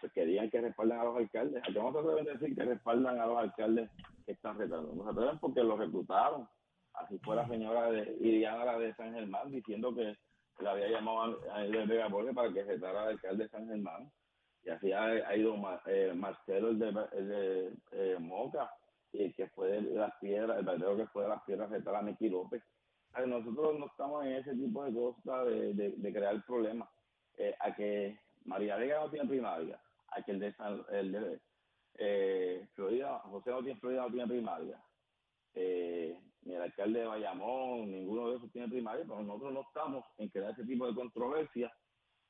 que 0.00 0.10
querían 0.10 0.50
que 0.50 0.60
respaldan 0.60 1.00
a 1.00 1.04
los 1.04 1.16
alcaldes. 1.16 1.62
¿A 1.62 1.72
qué 1.72 1.80
no 1.80 1.92
se 1.92 1.98
atreven 1.98 2.24
decir 2.24 2.54
que 2.54 2.64
respaldan 2.64 3.20
a 3.20 3.26
los 3.26 3.38
alcaldes 3.38 3.90
que 4.24 4.32
están 4.32 4.58
retando? 4.58 4.92
No 4.94 5.04
se 5.04 5.10
atreven 5.10 5.38
porque 5.38 5.62
los 5.62 5.78
reclutaron. 5.78 6.48
Así 6.94 7.18
fue 7.18 7.36
la 7.36 7.46
señora 7.48 7.90
de 7.90 8.16
Iriana 8.20 8.64
la 8.64 8.78
de 8.78 8.94
San 8.94 9.14
Germán 9.14 9.50
diciendo 9.50 9.94
que 9.94 10.16
le 10.60 10.68
había 10.68 10.88
llamado 10.88 11.40
a 11.52 11.56
a 11.56 11.64
Edwin 11.64 11.88
Vega 11.88 12.08
para 12.34 12.52
que 12.52 12.64
retara 12.64 13.02
al 13.02 13.08
alcalde 13.10 13.44
de 13.44 13.50
San 13.50 13.68
Germán. 13.68 14.10
Y 14.64 14.70
así 14.70 14.92
ha, 14.92 15.36
ido 15.36 15.54
eh, 15.86 16.12
Marcelo, 16.14 16.70
el 16.70 16.78
de, 16.78 16.92
de 16.92 17.72
eh, 17.92 18.16
Moca, 18.18 18.70
y 19.12 19.32
que 19.32 19.46
fue 19.48 19.80
de 19.80 19.82
las 19.94 20.12
piedras, 20.18 20.58
el 20.58 20.64
verdadero 20.64 20.96
que 20.96 21.06
fue 21.06 21.22
de 21.22 21.28
las 21.30 21.42
piedras, 21.44 21.70
retar 21.70 21.94
a 21.94 22.02
Miki 22.02 22.28
López. 22.28 22.62
A 23.14 23.22
nosotros 23.22 23.78
no 23.78 23.86
estamos 23.86 24.26
en 24.26 24.32
ese 24.32 24.54
tipo 24.54 24.84
de 24.84 24.92
cosas 24.92 25.46
de, 25.46 25.74
de, 25.74 25.90
de 25.96 26.12
crear 26.12 26.44
problemas. 26.44 26.88
Eh, 27.38 27.54
a 27.60 27.72
que 27.72 28.18
María 28.44 28.76
Vega 28.76 29.00
no 29.00 29.10
tiene 29.10 29.28
primaria, 29.28 29.80
a 30.10 30.22
que 30.22 30.32
el 30.32 30.38
de, 30.38 30.52
San, 30.54 30.84
el 30.90 31.12
de 31.12 31.40
eh, 31.94 32.68
Florida, 32.74 33.18
José 33.20 33.50
no 33.50 33.62
tiene 33.62 33.80
Florida, 33.80 34.02
no 34.02 34.10
tiene 34.10 34.26
primaria. 34.28 34.82
Eh, 35.54 36.20
ni 36.42 36.54
el 36.54 36.62
alcalde 36.62 37.00
de 37.00 37.06
Bayamón, 37.06 37.90
ninguno 37.90 38.30
de 38.30 38.36
esos 38.36 38.50
tiene 38.52 38.68
primaria, 38.68 39.04
pero 39.06 39.22
nosotros 39.22 39.52
no 39.52 39.60
estamos 39.62 40.04
en 40.18 40.28
crear 40.28 40.52
ese 40.52 40.64
tipo 40.64 40.86
de 40.86 40.94
controversia 40.94 41.72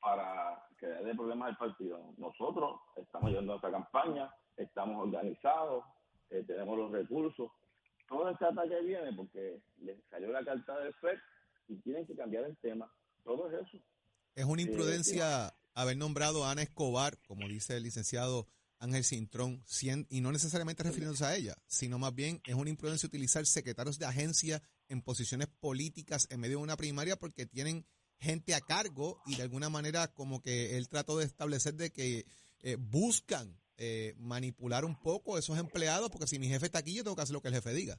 para 0.01 0.63
crearle 0.77 1.13
problemas 1.15 1.49
al 1.49 1.57
partido. 1.57 2.13
Nosotros 2.17 2.79
estamos 2.95 3.29
llevando 3.29 3.53
nuestra 3.53 3.71
campaña, 3.71 4.33
estamos 4.57 5.03
organizados, 5.03 5.83
eh, 6.29 6.43
tenemos 6.45 6.77
los 6.77 6.91
recursos. 6.91 7.51
Todo 8.07 8.29
este 8.29 8.45
ataque 8.45 8.81
viene 8.81 9.13
porque 9.13 9.61
les 9.81 10.03
salió 10.09 10.31
la 10.31 10.43
carta 10.43 10.79
del 10.79 10.93
FED 10.95 11.17
y 11.67 11.75
tienen 11.81 12.07
que 12.07 12.15
cambiar 12.15 12.45
el 12.45 12.57
tema. 12.57 12.91
Todo 13.23 13.51
es 13.51 13.67
eso. 13.67 13.77
Es 14.35 14.45
una 14.45 14.61
Sí, 14.61 14.69
imprudencia 14.69 15.53
haber 15.81 15.97
nombrado 15.97 16.45
a 16.45 16.51
Ana 16.51 16.63
Escobar, 16.63 17.17
como 17.27 17.47
dice 17.47 17.77
el 17.77 17.83
licenciado 17.83 18.47
Ángel 18.79 19.03
Cintrón, 19.03 19.63
y 20.09 20.21
no 20.21 20.31
necesariamente 20.31 20.83
refiriéndose 20.83 21.25
a 21.25 21.35
ella, 21.35 21.55
sino 21.67 21.99
más 21.99 22.15
bien 22.15 22.41
es 22.45 22.55
una 22.55 22.69
imprudencia 22.69 23.07
utilizar 23.07 23.45
secretarios 23.45 23.99
de 23.99 24.05
agencia 24.05 24.61
en 24.87 25.01
posiciones 25.01 25.47
políticas 25.47 26.27
en 26.31 26.39
medio 26.39 26.57
de 26.57 26.63
una 26.63 26.77
primaria 26.77 27.15
porque 27.17 27.45
tienen 27.45 27.85
gente 28.19 28.55
a 28.55 28.61
cargo 28.61 29.21
y 29.25 29.35
de 29.35 29.43
alguna 29.43 29.69
manera 29.69 30.07
como 30.13 30.41
que 30.41 30.77
él 30.77 30.89
trató 30.89 31.17
de 31.17 31.25
establecer 31.25 31.75
de 31.75 31.91
que 31.91 32.25
eh, 32.61 32.77
buscan 32.77 33.57
eh, 33.77 34.13
manipular 34.17 34.83
un 34.83 34.95
poco 35.01 35.37
esos 35.37 35.57
empleados 35.57 36.09
porque 36.09 36.27
si 36.27 36.39
mi 36.39 36.47
jefe 36.47 36.65
está 36.65 36.79
aquí 36.79 36.95
yo 36.95 37.03
tengo 37.03 37.15
que 37.15 37.21
hacer 37.21 37.33
lo 37.33 37.41
que 37.41 37.49
el 37.49 37.55
jefe 37.55 37.73
diga. 37.73 37.97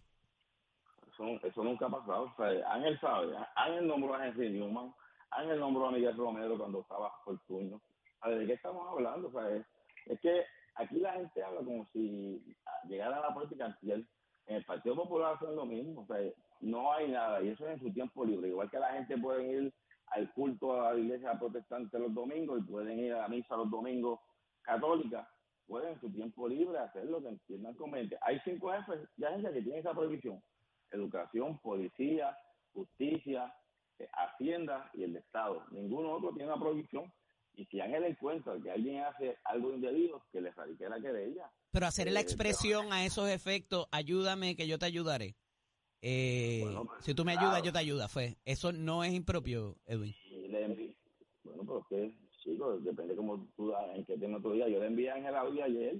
Eso, 1.12 1.24
eso 1.46 1.64
nunca 1.64 1.86
ha 1.86 1.90
pasado. 1.90 2.22
O 2.24 2.36
sea, 2.36 2.72
Ángel 2.72 2.98
sabe, 3.00 3.34
Ángel 3.54 3.86
nombró 3.86 4.14
a 4.14 4.26
Henry 4.26 4.50
Newman, 4.50 4.94
Ángel 5.30 5.60
nombró 5.60 5.86
a 5.86 5.92
Miguel 5.92 6.16
Romero 6.16 6.58
cuando 6.58 6.80
estaba 6.80 7.12
por 7.24 7.38
turno. 7.46 7.80
A 8.20 8.28
ver, 8.28 8.40
¿de 8.40 8.46
qué 8.46 8.52
estamos 8.54 8.86
hablando? 8.88 9.28
O 9.28 9.32
sea, 9.32 9.50
es, 9.50 9.64
es 10.06 10.20
que 10.20 10.44
aquí 10.74 10.98
la 10.98 11.12
gente 11.12 11.42
habla 11.42 11.60
como 11.60 11.86
si 11.92 12.42
llegara 12.88 13.18
a 13.18 13.28
la 13.28 13.34
política. 13.34 13.76
En 13.82 14.06
el 14.46 14.64
Partido 14.64 14.96
Popular 14.96 15.34
hacen 15.34 15.54
lo 15.54 15.64
mismo. 15.64 16.02
O 16.02 16.06
sea, 16.06 16.18
no 16.60 16.92
hay 16.92 17.10
nada. 17.10 17.42
Y 17.42 17.48
eso 17.48 17.66
es 17.66 17.74
en 17.74 17.80
su 17.80 17.92
tiempo 17.92 18.24
libre. 18.24 18.48
Igual 18.48 18.70
que 18.70 18.78
la 18.78 18.92
gente 18.92 19.16
puede 19.18 19.46
ir 19.46 19.74
al 20.10 20.32
culto 20.32 20.80
a 20.80 20.92
la 20.92 20.98
iglesia 21.00 21.38
protestante 21.38 21.98
los 21.98 22.12
domingos 22.12 22.60
y 22.60 22.70
pueden 22.70 22.98
ir 22.98 23.12
a 23.14 23.22
la 23.22 23.28
misa 23.28 23.56
los 23.56 23.70
domingos 23.70 24.18
católica, 24.62 25.28
pueden 25.66 25.92
en 25.92 26.00
su 26.00 26.10
tiempo 26.10 26.48
libre 26.48 26.78
hacer 26.78 27.04
lo 27.06 27.22
que 27.22 27.28
entiendan 27.28 27.74
conveniente. 27.74 28.18
Hay 28.22 28.40
cinco 28.44 28.72
jefes 28.72 29.08
de 29.16 29.26
agencia 29.26 29.52
que 29.52 29.62
tienen 29.62 29.80
esa 29.80 29.94
prohibición. 29.94 30.42
Educación, 30.90 31.58
policía, 31.58 32.36
justicia, 32.72 33.54
hacienda 34.12 34.90
y 34.94 35.04
el 35.04 35.16
Estado. 35.16 35.64
Ninguno 35.70 36.12
otro 36.12 36.30
tiene 36.30 36.46
una 36.52 36.60
prohibición. 36.60 37.12
Y 37.54 37.64
si 37.66 37.80
Ángel 37.80 38.04
encuentra 38.04 38.54
que 38.62 38.70
alguien 38.70 39.02
hace 39.02 39.36
algo 39.44 39.72
indebido, 39.72 40.22
que 40.32 40.40
le 40.40 40.50
radique 40.52 40.88
la 40.88 41.00
querella. 41.00 41.50
Pero 41.72 41.86
hacer 41.86 42.08
Eh, 42.08 42.12
la 42.12 42.20
expresión 42.20 42.92
a 42.92 43.04
esos 43.04 43.28
efectos, 43.28 43.86
ayúdame 43.90 44.56
que 44.56 44.66
yo 44.66 44.78
te 44.78 44.86
ayudaré. 44.86 45.34
Eh, 46.02 46.60
Bueno, 46.62 46.86
pues, 46.86 47.04
si 47.04 47.14
tú 47.14 47.24
me 47.24 47.32
claro. 47.32 47.48
ayudas, 47.48 47.62
yo 47.64 47.72
te 47.72 47.78
ayudo. 47.78 48.08
Fue. 48.08 48.36
Eso 48.44 48.72
no 48.72 49.04
es 49.04 49.12
impropio, 49.12 49.76
Edwin. 49.86 50.14
Le 50.30 50.94
Bueno, 51.44 51.62
pero 51.66 51.86
que, 51.90 52.14
chico, 52.42 52.78
depende 52.78 53.14
como 53.16 53.46
tú, 53.56 53.74
en 53.94 54.04
qué 54.06 54.16
tema 54.16 54.40
tú 54.40 54.52
digas. 54.52 54.70
Yo 54.70 54.78
le 54.80 54.86
envié 54.86 55.10
a 55.10 55.14
Ángel 55.16 55.34
Audio 55.34 55.64
ayer. 55.64 55.96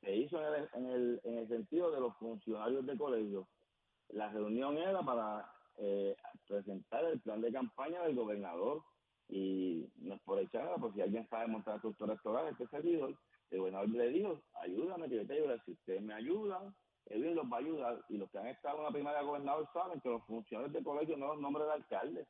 Se 0.00 0.14
hizo 0.16 0.38
en 0.40 0.54
el, 0.62 0.68
en, 0.74 0.86
el, 0.90 1.20
en 1.24 1.38
el 1.38 1.48
sentido 1.48 1.90
de 1.90 2.00
los 2.00 2.16
funcionarios 2.16 2.86
de 2.86 2.96
colegio. 2.96 3.48
La 4.10 4.30
reunión 4.30 4.78
era 4.78 5.02
para 5.02 5.52
eh, 5.76 6.16
presentar 6.48 7.04
el 7.04 7.20
plan 7.20 7.40
de 7.42 7.52
campaña 7.52 8.02
del 8.04 8.16
gobernador. 8.16 8.82
Y 9.28 9.86
no 9.98 10.14
es 10.14 10.22
por 10.22 10.38
echar, 10.40 10.74
pues 10.80 10.94
si 10.94 11.02
alguien 11.02 11.28
sabe 11.28 11.48
montar 11.48 11.76
estructura 11.76 12.12
electoral, 12.14 12.48
este 12.48 12.66
servidor, 12.68 13.14
el 13.50 13.58
gobernador 13.60 13.90
le 13.90 14.08
dijo, 14.10 14.42
ayúdame 14.62 15.08
que 15.08 15.16
yo 15.16 15.26
te 15.26 15.34
ayude. 15.34 15.60
Si 15.66 15.72
ustedes 15.72 16.02
me 16.02 16.14
ayudan, 16.14 16.74
Edwin 17.06 17.34
los 17.36 17.46
va 17.52 17.58
a 17.58 17.60
ayudar. 17.60 18.04
Y 18.08 18.16
los 18.18 18.30
que 18.30 18.38
han 18.38 18.46
estado 18.48 18.78
en 18.78 18.84
la 18.84 18.90
primaria 18.90 19.20
de 19.20 19.26
gobernador 19.26 19.68
saben 19.74 20.00
que 20.00 20.08
los 20.08 20.24
funcionarios 20.26 20.72
de 20.74 20.82
colegio 20.82 21.16
no 21.18 21.28
los 21.28 21.40
nombra 21.40 21.64
el 21.64 21.70
alcalde 21.82 22.26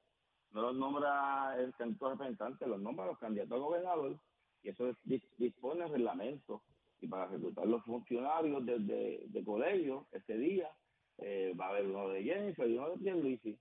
no 0.53 0.63
los 0.63 0.77
nombra 0.77 1.57
el 1.59 1.75
candidato 1.75 2.11
representante, 2.11 2.67
los 2.67 2.81
nombra 2.81 3.07
los 3.07 3.19
candidatos 3.19 3.53
a 3.55 3.59
gobernador 3.61 4.19
y 4.63 4.71
eso 4.71 4.89
es- 4.89 4.97
dis- 5.05 5.29
dispone 5.37 5.85
el 5.85 5.91
reglamento. 5.93 6.63
Y 7.01 7.07
para 7.09 7.27
reclutar 7.27 7.67
los 7.67 7.85
funcionarios 7.85 8.65
de, 8.67 9.25
de 9.29 9.45
colegio 9.45 10.07
ese 10.13 10.39
día 10.39 10.71
eh, 11.19 11.55
va 11.61 11.67
a 11.67 11.69
haber 11.71 11.87
uno 11.89 12.09
de 12.09 12.23
Jennifer 12.25 12.69
y 12.69 12.79
uno 12.79 12.91
de 12.91 12.97
Pierluisi. 12.99 13.59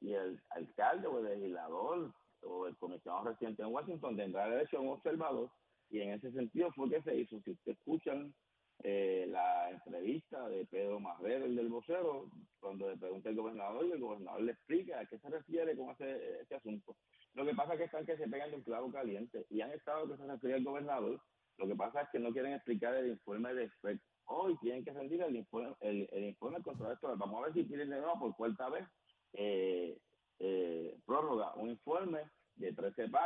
Y, 0.00 0.12
el- 0.12 0.40
alcalde 0.50 1.06
o 1.06 1.18
el 1.18 1.24
legislador 1.40 2.12
o 2.42 2.66
el 2.66 2.76
comisionado 2.76 3.24
residente 3.24 3.62
en 3.62 3.72
Washington 3.72 4.16
tendrá 4.16 4.48
derecho 4.48 4.78
a 4.78 4.80
un 4.80 4.88
observador 4.90 5.50
y 5.90 6.00
en 6.00 6.10
ese 6.10 6.30
sentido 6.32 6.70
fue 6.72 6.90
que 6.90 7.02
se 7.02 7.16
hizo. 7.16 7.40
Si 7.42 7.50
ustedes 7.52 7.78
escuchan 7.78 8.34
eh, 8.82 9.26
la 9.28 9.70
entrevista 9.70 10.48
de 10.48 10.66
Pedro 10.66 11.00
Marrero, 11.00 11.44
el 11.44 11.56
del 11.56 11.68
vocero, 11.68 12.26
cuando 12.60 12.90
le 12.90 12.96
pregunta 12.96 13.30
el 13.30 13.36
gobernador 13.36 13.86
y 13.86 13.92
el 13.92 14.00
gobernador 14.00 14.42
le 14.42 14.52
explica 14.52 15.00
a 15.00 15.06
qué 15.06 15.18
se 15.18 15.28
refiere 15.30 15.76
con 15.76 15.90
ese, 15.90 16.40
ese 16.40 16.54
asunto. 16.56 16.96
Lo 17.34 17.44
que 17.44 17.54
pasa 17.54 17.72
es 17.74 17.78
que 17.78 17.84
están 17.84 18.06
que 18.06 18.16
se 18.16 18.28
pegan 18.28 18.50
de 18.50 18.56
un 18.56 18.62
clavo 18.62 18.90
caliente 18.92 19.46
y 19.50 19.60
han 19.60 19.70
estado 19.72 20.08
que 20.08 20.16
se 20.16 20.26
refiere 20.26 20.56
el 20.56 20.64
gobernador. 20.64 21.20
Lo 21.58 21.66
que 21.68 21.74
pasa 21.76 22.02
es 22.02 22.08
que 22.10 22.18
no 22.18 22.32
quieren 22.32 22.52
explicar 22.52 22.94
el 22.96 23.10
informe 23.10 23.54
de 23.54 23.70
FED. 23.80 23.98
Hoy 24.26 24.56
tienen 24.60 24.84
que 24.84 24.92
rendir 24.92 25.22
el 25.22 25.36
informe, 25.36 25.74
el, 25.80 26.08
el 26.10 26.24
informe 26.24 26.56
del 26.56 26.64
control 26.64 26.88
electoral. 26.90 27.16
Vamos 27.18 27.40
a 27.40 27.44
ver 27.46 27.54
si 27.54 27.62
piden 27.64 27.90
de 27.90 27.98
nuevo 28.00 28.18
por 28.18 28.36
cuarta 28.36 28.68
vez 28.70 28.86
eh, 29.34 29.98
eh, 30.40 30.98
prórroga, 31.06 31.54
un 31.54 31.70
informe 31.70 32.20
de 32.56 32.72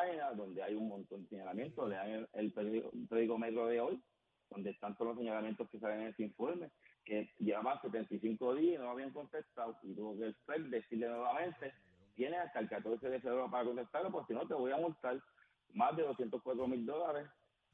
13 0.09 0.19
páginas, 0.19 0.37
donde 0.37 0.63
hay 0.63 0.75
un 0.75 0.89
montón 0.89 1.23
de 1.23 1.29
señalamientos. 1.29 1.89
Lean 1.89 2.11
el, 2.11 2.29
el 2.33 2.53
el 2.55 3.09
periódico 3.09 3.67
de 3.67 3.81
hoy, 3.81 4.03
donde 4.51 4.71
están 4.71 4.97
todos 4.97 5.11
los 5.11 5.19
señalamientos 5.19 5.69
que 5.71 5.79
salen 5.79 6.03
en 6.03 6.09
ese 6.09 6.23
informe, 6.25 6.71
que 7.05 7.31
llevaban 7.39 7.81
75 7.81 8.55
días 8.55 8.81
y 8.81 8.83
no 8.83 8.91
habían 8.91 9.13
contestado, 9.13 9.79
y 9.83 9.95
tuvo 9.95 10.17
que 10.19 10.27
el 10.27 10.35
FED 10.47 10.67
decirle 10.71 11.09
nuevamente, 11.09 11.73
tienes 12.15 12.41
hasta 12.41 12.61
el 12.61 12.69
14 12.69 13.09
de 13.09 13.21
febrero 13.21 13.51
para 13.51 13.65
contestarlo, 13.65 14.11
porque 14.11 14.33
si 14.33 14.39
no 14.39 14.47
te 14.47 14.55
voy 14.55 14.73
a 14.73 14.77
multar 14.79 15.21
más 15.75 15.97
de 15.97 16.03
204 16.03 16.67
mil 16.67 16.87
dólares 16.87 17.29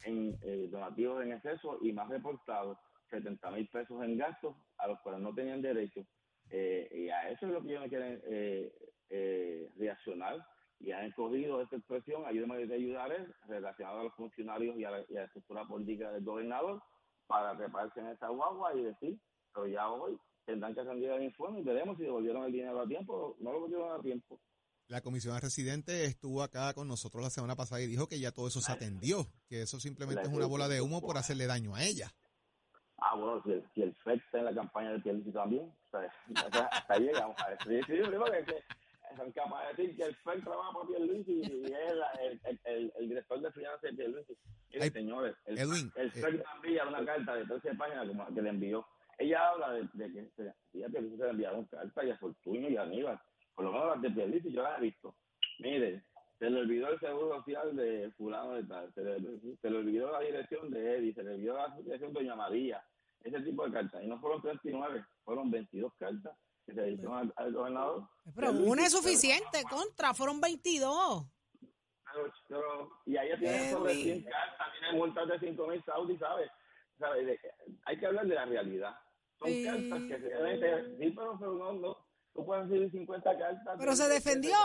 en 0.04 0.36
eh, 0.42 0.68
donativos 0.70 1.22
en 1.22 1.32
exceso 1.32 1.78
y 1.82 1.92
más 1.92 2.08
reportados, 2.08 2.78
70 3.10 3.50
mil 3.52 3.68
pesos 3.68 4.02
en 4.02 4.18
gastos 4.18 4.56
a 4.78 4.88
los 4.88 5.00
cuales 5.00 5.20
no 5.22 5.34
tenían 5.34 5.62
derecho. 5.62 6.04
Eh, 6.50 6.88
y 6.92 7.08
a 7.08 7.30
eso 7.30 7.46
es 7.46 7.52
lo 7.52 7.62
que 7.62 7.70
ellos 7.70 7.82
no 7.82 7.88
quieren 7.88 8.20
eh, 8.26 8.72
eh, 9.10 9.70
reaccionar 9.76 10.44
y 10.84 10.92
han 10.92 11.06
escogido 11.06 11.62
esta 11.62 11.76
expresión, 11.76 12.24
ayúdame 12.26 12.56
a 12.56 12.74
ayudar, 12.74 13.10
relacionado 13.46 14.00
a 14.00 14.04
los 14.04 14.14
funcionarios 14.14 14.76
y 14.76 14.84
a, 14.84 14.90
la, 14.90 15.00
y 15.08 15.16
a 15.16 15.20
la 15.20 15.26
estructura 15.26 15.64
política 15.64 16.10
del 16.12 16.24
gobernador, 16.24 16.82
para 17.26 17.56
treparse 17.56 18.00
en 18.00 18.08
esa 18.08 18.28
guagua 18.28 18.74
y 18.74 18.82
decir, 18.82 19.18
pero 19.54 19.66
ya 19.66 19.88
hoy 19.88 20.18
tendrán 20.44 20.74
que 20.74 20.82
rendir 20.82 21.10
el 21.10 21.22
informe 21.22 21.60
y 21.60 21.62
veremos 21.62 21.96
si 21.96 22.02
devolvieron 22.02 22.44
el 22.44 22.52
dinero 22.52 22.80
a 22.80 22.86
tiempo 22.86 23.14
o 23.14 23.36
no 23.40 23.52
lo 23.52 23.66
devolvieron 23.66 23.98
a 23.98 24.02
tiempo. 24.02 24.38
La 24.88 25.00
comisión 25.00 25.40
residente 25.40 26.04
estuvo 26.04 26.42
acá 26.42 26.74
con 26.74 26.86
nosotros 26.86 27.22
la 27.22 27.30
semana 27.30 27.56
pasada 27.56 27.80
y 27.80 27.86
dijo 27.86 28.06
que 28.06 28.20
ya 28.20 28.32
todo 28.32 28.48
eso 28.48 28.60
se 28.60 28.70
atendió, 28.70 29.26
que 29.48 29.62
eso 29.62 29.80
simplemente 29.80 30.24
es 30.24 30.28
una 30.28 30.46
bola 30.46 30.68
de 30.68 30.82
humo 30.82 31.00
por 31.00 31.16
hacerle 31.16 31.46
daño 31.46 31.74
a 31.74 31.82
ella. 31.82 32.10
Ah, 32.98 33.16
bueno, 33.16 33.42
si 33.42 33.52
el, 33.52 33.64
si 33.74 33.82
el 33.82 33.94
FED 33.96 34.14
está 34.14 34.38
en 34.38 34.44
la 34.44 34.54
campaña 34.54 34.90
del 34.90 35.02
Pierluisi 35.02 35.32
también, 35.32 35.64
o 35.64 35.90
sea, 35.90 36.10
hasta 36.70 36.94
ahí 36.94 37.04
llegamos 37.04 37.36
a 37.40 37.52
eso. 37.54 37.68
Sí, 37.68 37.80
sí, 37.86 37.96
yo 37.96 38.10
que 38.10 38.62
son 39.16 39.32
capaces 39.32 39.76
de 39.76 39.82
decir 39.82 39.96
que 39.96 40.04
el 40.04 40.16
FED 40.16 40.42
trabaja 40.42 40.72
para 40.72 40.86
Pierluisi 40.86 41.32
y 41.32 41.42
es 41.42 41.70
el, 41.70 42.40
el, 42.44 42.60
el, 42.64 42.92
el 42.98 43.08
director 43.08 43.40
de 43.40 43.52
finanzas 43.52 43.82
de 43.82 43.92
Pierluisi. 43.92 44.36
Miren, 44.68 44.82
Ay, 44.82 44.90
señores, 44.90 45.36
el, 45.46 45.58
Edwin, 45.58 45.92
el 45.96 46.08
eh, 46.08 46.10
FED 46.10 46.42
envía 46.56 46.86
una 46.86 47.04
carta 47.04 47.34
de 47.36 47.44
13 47.46 47.74
páginas 47.74 48.08
como 48.08 48.34
que 48.34 48.42
le 48.42 48.50
envió. 48.50 48.86
Ella 49.18 49.48
habla 49.48 49.72
de, 49.72 49.88
de 49.92 50.12
que 50.12 50.30
se, 50.36 50.54
se 50.72 50.88
le 51.00 51.30
enviaron 51.30 51.64
cartas 51.66 52.04
y 52.04 52.10
a 52.10 52.16
Fortunio 52.18 52.68
y 52.68 52.76
a 52.76 52.82
Aníbal. 52.82 53.20
Por 53.54 53.66
lo 53.66 53.72
menos 53.72 53.88
las 53.88 54.02
de 54.02 54.10
Pierluisi 54.10 54.52
yo 54.52 54.62
las 54.62 54.78
he 54.78 54.82
visto. 54.82 55.14
Mire, 55.60 56.02
se 56.38 56.50
le 56.50 56.60
olvidó 56.60 56.88
el 56.88 57.00
seguro 57.00 57.36
social 57.36 57.76
de 57.76 58.10
fulano 58.16 58.54
de 58.54 58.64
tal, 58.64 58.92
se 58.92 59.02
le, 59.02 59.20
se 59.60 59.70
le 59.70 59.78
olvidó 59.78 60.10
la 60.10 60.20
dirección 60.20 60.70
de 60.70 60.96
Eddie, 60.96 61.14
se 61.14 61.22
le 61.22 61.34
olvidó 61.34 61.56
la 61.56 61.76
dirección 61.76 62.12
de 62.12 62.20
Doña 62.20 62.34
María, 62.34 62.84
ese 63.22 63.40
tipo 63.40 63.64
de 63.64 63.72
cartas. 63.72 64.02
Y 64.02 64.08
no 64.08 64.20
fueron 64.20 64.42
39, 64.42 65.04
fueron 65.24 65.50
22 65.50 65.92
cartas 65.94 66.36
que 66.66 66.74
se 66.74 66.90
hicieron 66.90 67.32
al, 67.36 67.52
gobernador. 67.52 68.08
Pero 68.34 68.52
una 68.52 68.86
es 68.86 68.92
suficiente, 68.92 69.62
contra, 69.68 70.14
fueron 70.14 70.40
22. 70.40 71.26
Pero, 71.60 72.32
pero- 72.48 72.90
y 73.06 73.16
ahí 73.16 73.28
tiene 73.38 73.70
sobre 73.72 73.92
Edwin. 73.92 74.04
100 74.04 74.24
cartas, 74.24 74.66
tiene 74.78 74.96
multas 74.98 75.28
de 75.28 75.38
5 75.40 75.66
mil 75.66 75.84
saudis, 75.84 76.18
¿sabes? 76.20 76.50
¿Sabe? 76.98 77.24
De- 77.24 77.40
hay 77.86 77.98
que 77.98 78.06
hablar 78.06 78.26
de 78.26 78.34
la 78.34 78.44
realidad. 78.44 78.94
Son 79.38 79.48
Sí. 79.48 79.64
cartas 79.64 80.00
que 80.08 80.16
se 80.20 80.28
deben 80.28 80.60
de- 80.60 80.96
Sí, 80.98 81.10
pero, 81.10 81.36
pero 81.38 81.54
no, 81.54 81.72
no. 81.72 82.04
Tú 82.32 82.44
puedes 82.44 82.68
recibir 82.68 82.90
50 82.90 83.38
cartas. 83.38 83.76
Pero 83.78 83.94
se 83.94 84.08
de- 84.08 84.14
defendió, 84.14 84.56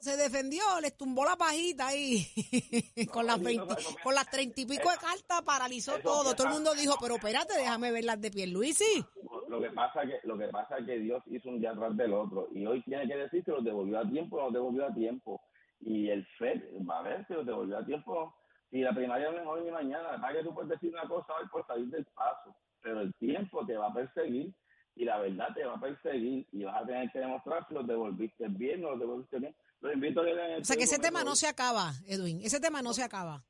se 0.00 0.16
defendió, 0.16 0.62
les 0.80 0.96
tumbó 0.96 1.26
la 1.26 1.36
pajita 1.36 1.88
ahí. 1.88 2.26
con 3.12 3.26
las 3.26 3.38
20, 3.42 3.74
con 4.02 4.14
las 4.14 4.30
30 4.30 4.60
y 4.62 4.66
pico 4.66 4.90
de 4.90 4.96
cartas 4.96 5.42
paralizó 5.42 5.98
todo. 5.98 6.34
Todo 6.34 6.46
el 6.46 6.52
mundo 6.54 6.74
dijo, 6.74 6.96
pero 7.00 7.16
espérate, 7.16 7.54
déjame 7.58 7.90
ver 7.92 8.04
las 8.04 8.18
de 8.20 8.30
Pierluisi. 8.30 9.04
Lo 9.48 9.60
que 9.60 9.70
pasa 9.70 10.02
que 10.02 10.20
lo 10.24 10.36
que 10.36 10.48
pasa 10.48 10.78
es 10.78 10.86
que 10.86 10.98
Dios 10.98 11.22
hizo 11.26 11.48
un 11.48 11.60
día 11.60 11.70
atrás 11.70 11.96
del 11.96 12.12
otro 12.12 12.48
y 12.52 12.66
hoy 12.66 12.82
tiene 12.82 13.06
que 13.06 13.16
decir 13.16 13.44
que 13.44 13.52
los 13.52 13.64
devolvió 13.64 13.98
a 13.98 14.08
tiempo 14.08 14.36
o 14.36 14.42
no 14.42 14.50
devolvió 14.50 14.86
a 14.86 14.94
tiempo 14.94 15.40
y 15.80 16.10
el 16.10 16.26
FED 16.38 16.62
va 16.88 16.98
a 16.98 17.02
ver 17.02 17.26
si 17.26 17.34
los 17.34 17.46
devolvió 17.46 17.78
a 17.78 17.86
tiempo 17.86 18.34
si 18.70 18.80
la 18.80 18.92
primaria 18.92 19.30
no 19.30 19.38
es 19.38 19.46
hoy 19.46 19.64
ni 19.64 19.70
mañana 19.70 20.20
para 20.20 20.34
que 20.34 20.44
tú 20.44 20.52
puedes 20.52 20.68
decir 20.68 20.92
una 20.92 21.08
cosa 21.08 21.32
hoy 21.40 21.48
por 21.48 21.66
salir 21.66 21.88
del 21.88 22.04
paso 22.06 22.54
pero 22.82 23.00
el 23.00 23.14
tiempo 23.14 23.64
te 23.64 23.76
va 23.76 23.86
a 23.86 23.94
perseguir 23.94 24.52
y 24.96 25.04
la 25.04 25.18
verdad 25.18 25.48
te 25.54 25.64
va 25.64 25.74
a 25.74 25.80
perseguir 25.80 26.46
y 26.52 26.64
vas 26.64 26.82
a 26.82 26.86
tener 26.86 27.10
que 27.10 27.20
demostrar 27.20 27.66
si 27.68 27.74
los 27.74 27.86
devolviste 27.86 28.48
bien 28.48 28.84
o 28.84 28.90
los 28.90 29.00
devolviste 29.00 29.38
bien 29.38 29.54
los 29.80 29.94
invito 29.94 30.20
a 30.20 30.24
que 30.24 30.34
lean 30.34 30.50
el 30.50 30.62
O 30.62 30.64
sea 30.64 30.76
que 30.76 30.84
ese 30.84 30.98
tema 30.98 31.22
no 31.22 31.36
se 31.36 31.46
acaba, 31.46 31.92
Edwin. 32.06 32.40
Ese 32.42 32.60
tema 32.60 32.82
no 32.82 32.92
se 32.92 33.04
acaba. 33.04 33.44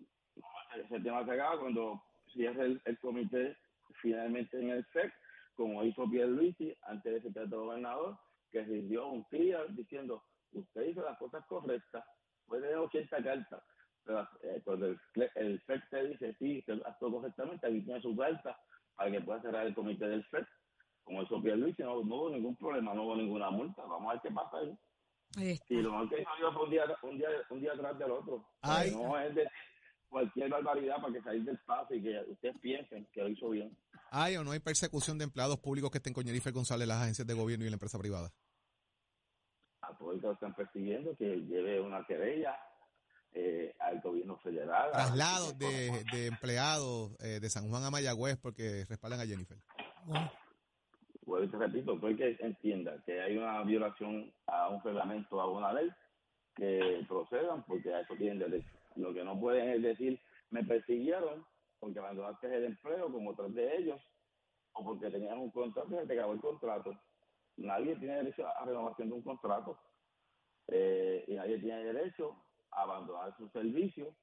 ese 0.76 1.00
tema 1.00 1.24
se 1.24 1.32
acaba 1.32 1.58
cuando 1.58 2.02
cierre 2.32 2.66
el, 2.66 2.82
el 2.84 2.98
comité 2.98 3.56
finalmente 4.00 4.60
en 4.60 4.70
el 4.70 4.86
SEC, 4.92 5.12
como 5.58 5.82
hizo 5.82 6.08
Pierluisi 6.08 6.72
antes 6.82 7.20
de 7.20 7.32
ser 7.32 7.48
gobernador, 7.48 8.16
que 8.52 8.62
rindió 8.62 9.08
un 9.08 9.24
clear 9.24 9.66
diciendo, 9.74 10.22
usted 10.52 10.86
hizo 10.86 11.02
las 11.02 11.18
cosas 11.18 11.44
correctas, 11.46 12.04
puede 12.46 12.62
tener 12.62 12.76
80 12.76 13.22
cartas, 13.24 13.62
pero 14.04 14.22
eh, 14.44 14.62
cuando 14.64 14.86
el, 14.86 15.00
el 15.34 15.60
SEC 15.66 15.82
te 15.90 16.06
dice, 16.06 16.36
sí, 16.38 16.60
usted 16.60 16.80
actuó 16.86 17.10
correctamente, 17.10 17.66
aquí 17.66 17.80
tiene 17.82 18.00
su 18.00 18.16
carta 18.16 18.56
para 18.94 19.10
que 19.10 19.20
pueda 19.20 19.42
cerrar 19.42 19.66
el 19.66 19.74
comité 19.74 20.08
del 20.08 20.24
SEC. 20.30 20.46
Como 21.02 21.24
hizo 21.24 21.42
Pierluisi, 21.42 21.82
no, 21.82 22.04
no 22.04 22.14
hubo 22.14 22.30
ningún 22.30 22.54
problema, 22.56 22.94
no 22.94 23.02
hubo 23.02 23.16
ninguna 23.16 23.50
multa. 23.50 23.82
Vamos 23.82 24.10
a 24.10 24.12
ver 24.12 24.22
qué 24.22 24.30
pasa 24.30 24.58
ahí. 24.58 24.78
Sí, 25.66 25.82
lo 25.82 25.90
mejor 25.90 26.08
que 26.08 26.20
hizo 26.22 26.30
Dios 26.38 26.54
fue 26.54 26.64
un 26.64 26.70
día, 26.70 26.84
un 27.02 27.18
día, 27.18 27.28
un 27.50 27.60
día 27.60 27.72
atrás 27.72 27.98
del 27.98 28.10
otro. 28.12 28.46
No 28.92 29.18
es 29.18 29.34
decir 29.34 29.50
cualquier 30.08 30.50
barbaridad 30.50 31.00
para 31.00 31.12
que 31.12 31.22
salir 31.22 31.44
del 31.44 31.58
paso 31.60 31.94
y 31.94 32.02
que 32.02 32.20
ustedes 32.28 32.56
piensen 32.60 33.06
que 33.12 33.22
lo 33.22 33.28
hizo 33.28 33.50
bien. 33.50 33.76
¿Hay 34.10 34.36
o 34.36 34.44
no 34.44 34.52
hay 34.52 34.58
persecución 34.60 35.18
de 35.18 35.24
empleados 35.24 35.58
públicos 35.58 35.90
que 35.90 35.98
estén 35.98 36.12
con 36.14 36.24
Jennifer 36.24 36.52
González, 36.52 36.88
las 36.88 37.02
agencias 37.02 37.26
de 37.26 37.34
gobierno 37.34 37.64
y 37.64 37.68
la 37.70 37.74
empresa 37.76 37.98
privada? 37.98 38.30
A 39.82 39.96
todos 39.96 40.12
los 40.14 40.20
que 40.20 40.26
lo 40.26 40.32
están 40.34 40.54
persiguiendo, 40.54 41.16
que 41.16 41.36
lleve 41.42 41.80
una 41.80 42.04
querella 42.06 42.56
eh, 43.32 43.74
al 43.80 44.00
gobierno 44.00 44.38
federal. 44.38 44.88
a- 44.88 44.92
Traslados 44.92 45.58
de, 45.58 46.04
de 46.12 46.26
empleados 46.26 47.12
eh, 47.20 47.38
de 47.40 47.50
San 47.50 47.68
Juan 47.68 47.84
a 47.84 47.90
Mayagüez 47.90 48.36
porque 48.38 48.84
respaldan 48.88 49.20
a 49.20 49.26
Jennifer. 49.26 49.58
Vuelvo 51.26 51.44
y 51.46 51.50
te 51.50 51.58
repito, 51.58 51.94
todo 51.98 52.08
el 52.08 52.16
que 52.16 52.36
entienda 52.40 53.02
que 53.04 53.20
hay 53.20 53.36
una 53.36 53.62
violación 53.62 54.32
a 54.46 54.68
un 54.70 54.82
reglamento, 54.82 55.40
a 55.40 55.50
una 55.50 55.72
ley, 55.74 55.90
que 56.56 57.04
procedan 57.06 57.62
porque 57.66 57.92
a 57.94 58.00
eso 58.00 58.14
tienen 58.16 58.38
derecho. 58.38 58.70
Lo 58.96 59.12
que 59.12 59.22
no 59.22 59.38
pueden 59.38 59.68
es 59.68 59.82
decir, 59.82 60.18
me 60.50 60.64
persiguieron 60.64 61.44
porque 61.78 61.98
abandonaste 61.98 62.46
el 62.54 62.64
empleo 62.64 63.10
como 63.12 63.34
tres 63.34 63.54
de 63.54 63.76
ellos 63.76 64.00
o 64.72 64.84
porque 64.84 65.10
tenían 65.10 65.38
un 65.38 65.50
contrato 65.50 65.88
y 65.94 65.98
se 65.98 66.06
te 66.06 66.12
acabó 66.14 66.32
el 66.34 66.40
contrato. 66.40 66.98
Nadie 67.56 67.96
tiene 67.96 68.16
derecho 68.16 68.46
a 68.46 68.64
renovación 68.64 69.08
de 69.08 69.14
un 69.14 69.22
contrato 69.22 69.78
eh, 70.68 71.24
y 71.26 71.34
nadie 71.34 71.58
tiene 71.58 71.84
derecho 71.84 72.36
a 72.70 72.82
abandonar 72.82 73.36
su 73.36 73.48
servicio 73.50 74.14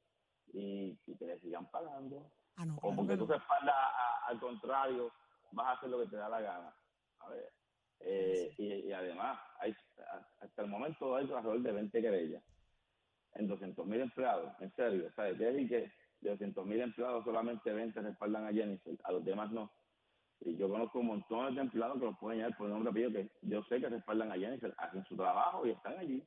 y, 0.53 0.97
y 1.07 1.17
que 1.17 1.25
le 1.25 1.39
sigan 1.39 1.69
pagando 1.71 2.31
Ah, 2.57 2.65
no, 2.65 2.75
o 2.77 2.79
claro 2.81 2.95
porque 2.95 3.13
que 3.13 3.17
tú 3.17 3.27
te 3.27 3.35
espaldas 3.35 3.75
a- 3.75 4.27
al 4.27 4.39
contrario, 4.39 5.11
vas 5.51 5.67
a 5.67 5.71
hacer 5.73 5.89
lo 5.89 5.99
que 5.99 6.07
te 6.07 6.15
da 6.15 6.29
la 6.29 6.39
gana. 6.41 6.75
A 7.19 7.29
ver, 7.29 7.51
eh, 7.99 8.53
y, 8.57 8.73
y 8.87 8.93
además, 8.93 9.39
hay, 9.59 9.75
hasta 10.39 10.61
el 10.61 10.69
momento 10.69 11.15
hay 11.15 11.25
alrededor 11.25 11.61
de 11.61 11.71
20 11.73 12.01
querellas 12.01 12.43
en 13.33 13.47
200 13.47 13.85
mil 13.85 13.99
empleados, 14.01 14.53
en 14.61 14.71
serio, 14.75 15.11
¿sabes? 15.15 15.35
Quiere 15.37 15.53
decir 15.53 15.69
que 15.69 15.91
de 16.21 16.31
200 16.31 16.65
mil 16.65 16.81
empleados 16.81 17.23
solamente 17.23 17.71
20 17.71 18.01
respaldan 18.01 18.45
a 18.45 18.53
Jennifer, 18.53 18.97
a 19.03 19.11
los 19.11 19.23
demás 19.23 19.51
no. 19.51 19.71
Y 20.41 20.57
yo 20.57 20.69
conozco 20.69 20.99
un 20.99 21.07
montón 21.07 21.55
de 21.55 21.61
empleados 21.61 21.99
que 21.99 22.05
los 22.05 22.17
pueden 22.17 22.39
llevar 22.39 22.57
por 22.57 22.69
nombre 22.69 22.89
apellido 22.89 23.11
que 23.11 23.31
yo 23.41 23.63
sé 23.63 23.79
que 23.79 23.89
respaldan 23.89 24.31
a 24.31 24.35
Jennifer, 24.35 24.73
hacen 24.77 25.05
su 25.05 25.15
trabajo 25.15 25.65
y 25.65 25.71
están 25.71 25.97
allí. 25.97 26.23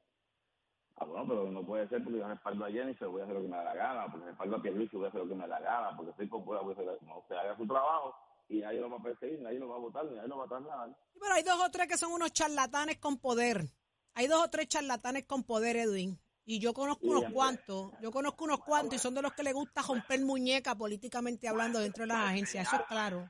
Ah, 0.96 1.04
bueno, 1.04 1.28
pero 1.28 1.50
no 1.50 1.64
puede 1.64 1.88
ser 1.88 2.02
porque 2.02 2.18
yo 2.18 2.26
respaldo 2.26 2.64
a 2.64 2.70
Jennifer, 2.70 3.08
voy 3.08 3.20
a 3.20 3.24
hacer 3.24 3.36
lo 3.36 3.42
que 3.42 3.48
me 3.48 3.56
da 3.56 3.64
la 3.64 3.74
gana, 3.74 4.10
porque 4.10 4.26
respaldo 4.26 4.56
a 4.56 4.62
Pierluisi, 4.62 4.96
voy 4.96 5.06
a 5.06 5.08
hacer 5.08 5.20
lo 5.20 5.28
que 5.28 5.34
me 5.34 5.46
da 5.46 5.60
la 5.60 5.60
gana, 5.60 5.96
porque 5.96 6.12
soy 6.16 6.26
popular, 6.26 6.62
voy 6.64 6.70
a 6.70 6.72
hacer 6.72 6.86
lo 6.86 6.98
que 6.98 7.18
usted 7.20 7.36
haga 7.36 7.56
su 7.56 7.66
trabajo 7.66 8.14
y 8.48 8.58
nadie 8.60 8.80
lo 8.80 8.90
va 8.90 8.96
a 8.96 9.02
perseguir, 9.02 9.40
nadie 9.40 9.58
lo 9.58 9.68
va 9.68 9.76
a 9.76 9.78
votar, 9.78 10.04
nadie 10.06 10.28
lo 10.28 10.38
va 10.38 10.44
a 10.44 10.48
trasladar. 10.48 10.96
Pero 11.20 11.34
hay 11.34 11.42
dos 11.42 11.60
o 11.64 11.70
tres 11.70 11.86
que 11.86 11.98
son 11.98 12.12
unos 12.12 12.32
charlatanes 12.32 12.98
con 12.98 13.18
poder. 13.18 13.64
Hay 14.14 14.26
dos 14.26 14.44
o 14.44 14.50
tres 14.50 14.66
charlatanes 14.68 15.24
con 15.24 15.44
poder, 15.44 15.76
Edwin. 15.76 16.18
Y 16.50 16.58
yo 16.60 16.72
conozco 16.72 17.06
unos 17.06 17.30
cuantos, 17.30 17.92
yo 18.00 18.10
conozco 18.10 18.44
unos 18.44 18.60
cuantos 18.60 18.94
y 18.94 18.98
son 18.98 19.12
de 19.14 19.20
los 19.20 19.34
que 19.34 19.42
les 19.42 19.52
gusta 19.52 19.82
romper 19.82 20.18
muñeca 20.22 20.74
políticamente 20.74 21.46
hablando 21.46 21.78
dentro 21.78 22.04
de 22.04 22.08
las 22.08 22.30
agencias, 22.30 22.66
eso 22.66 22.76
es 22.76 22.82
claro. 22.88 23.28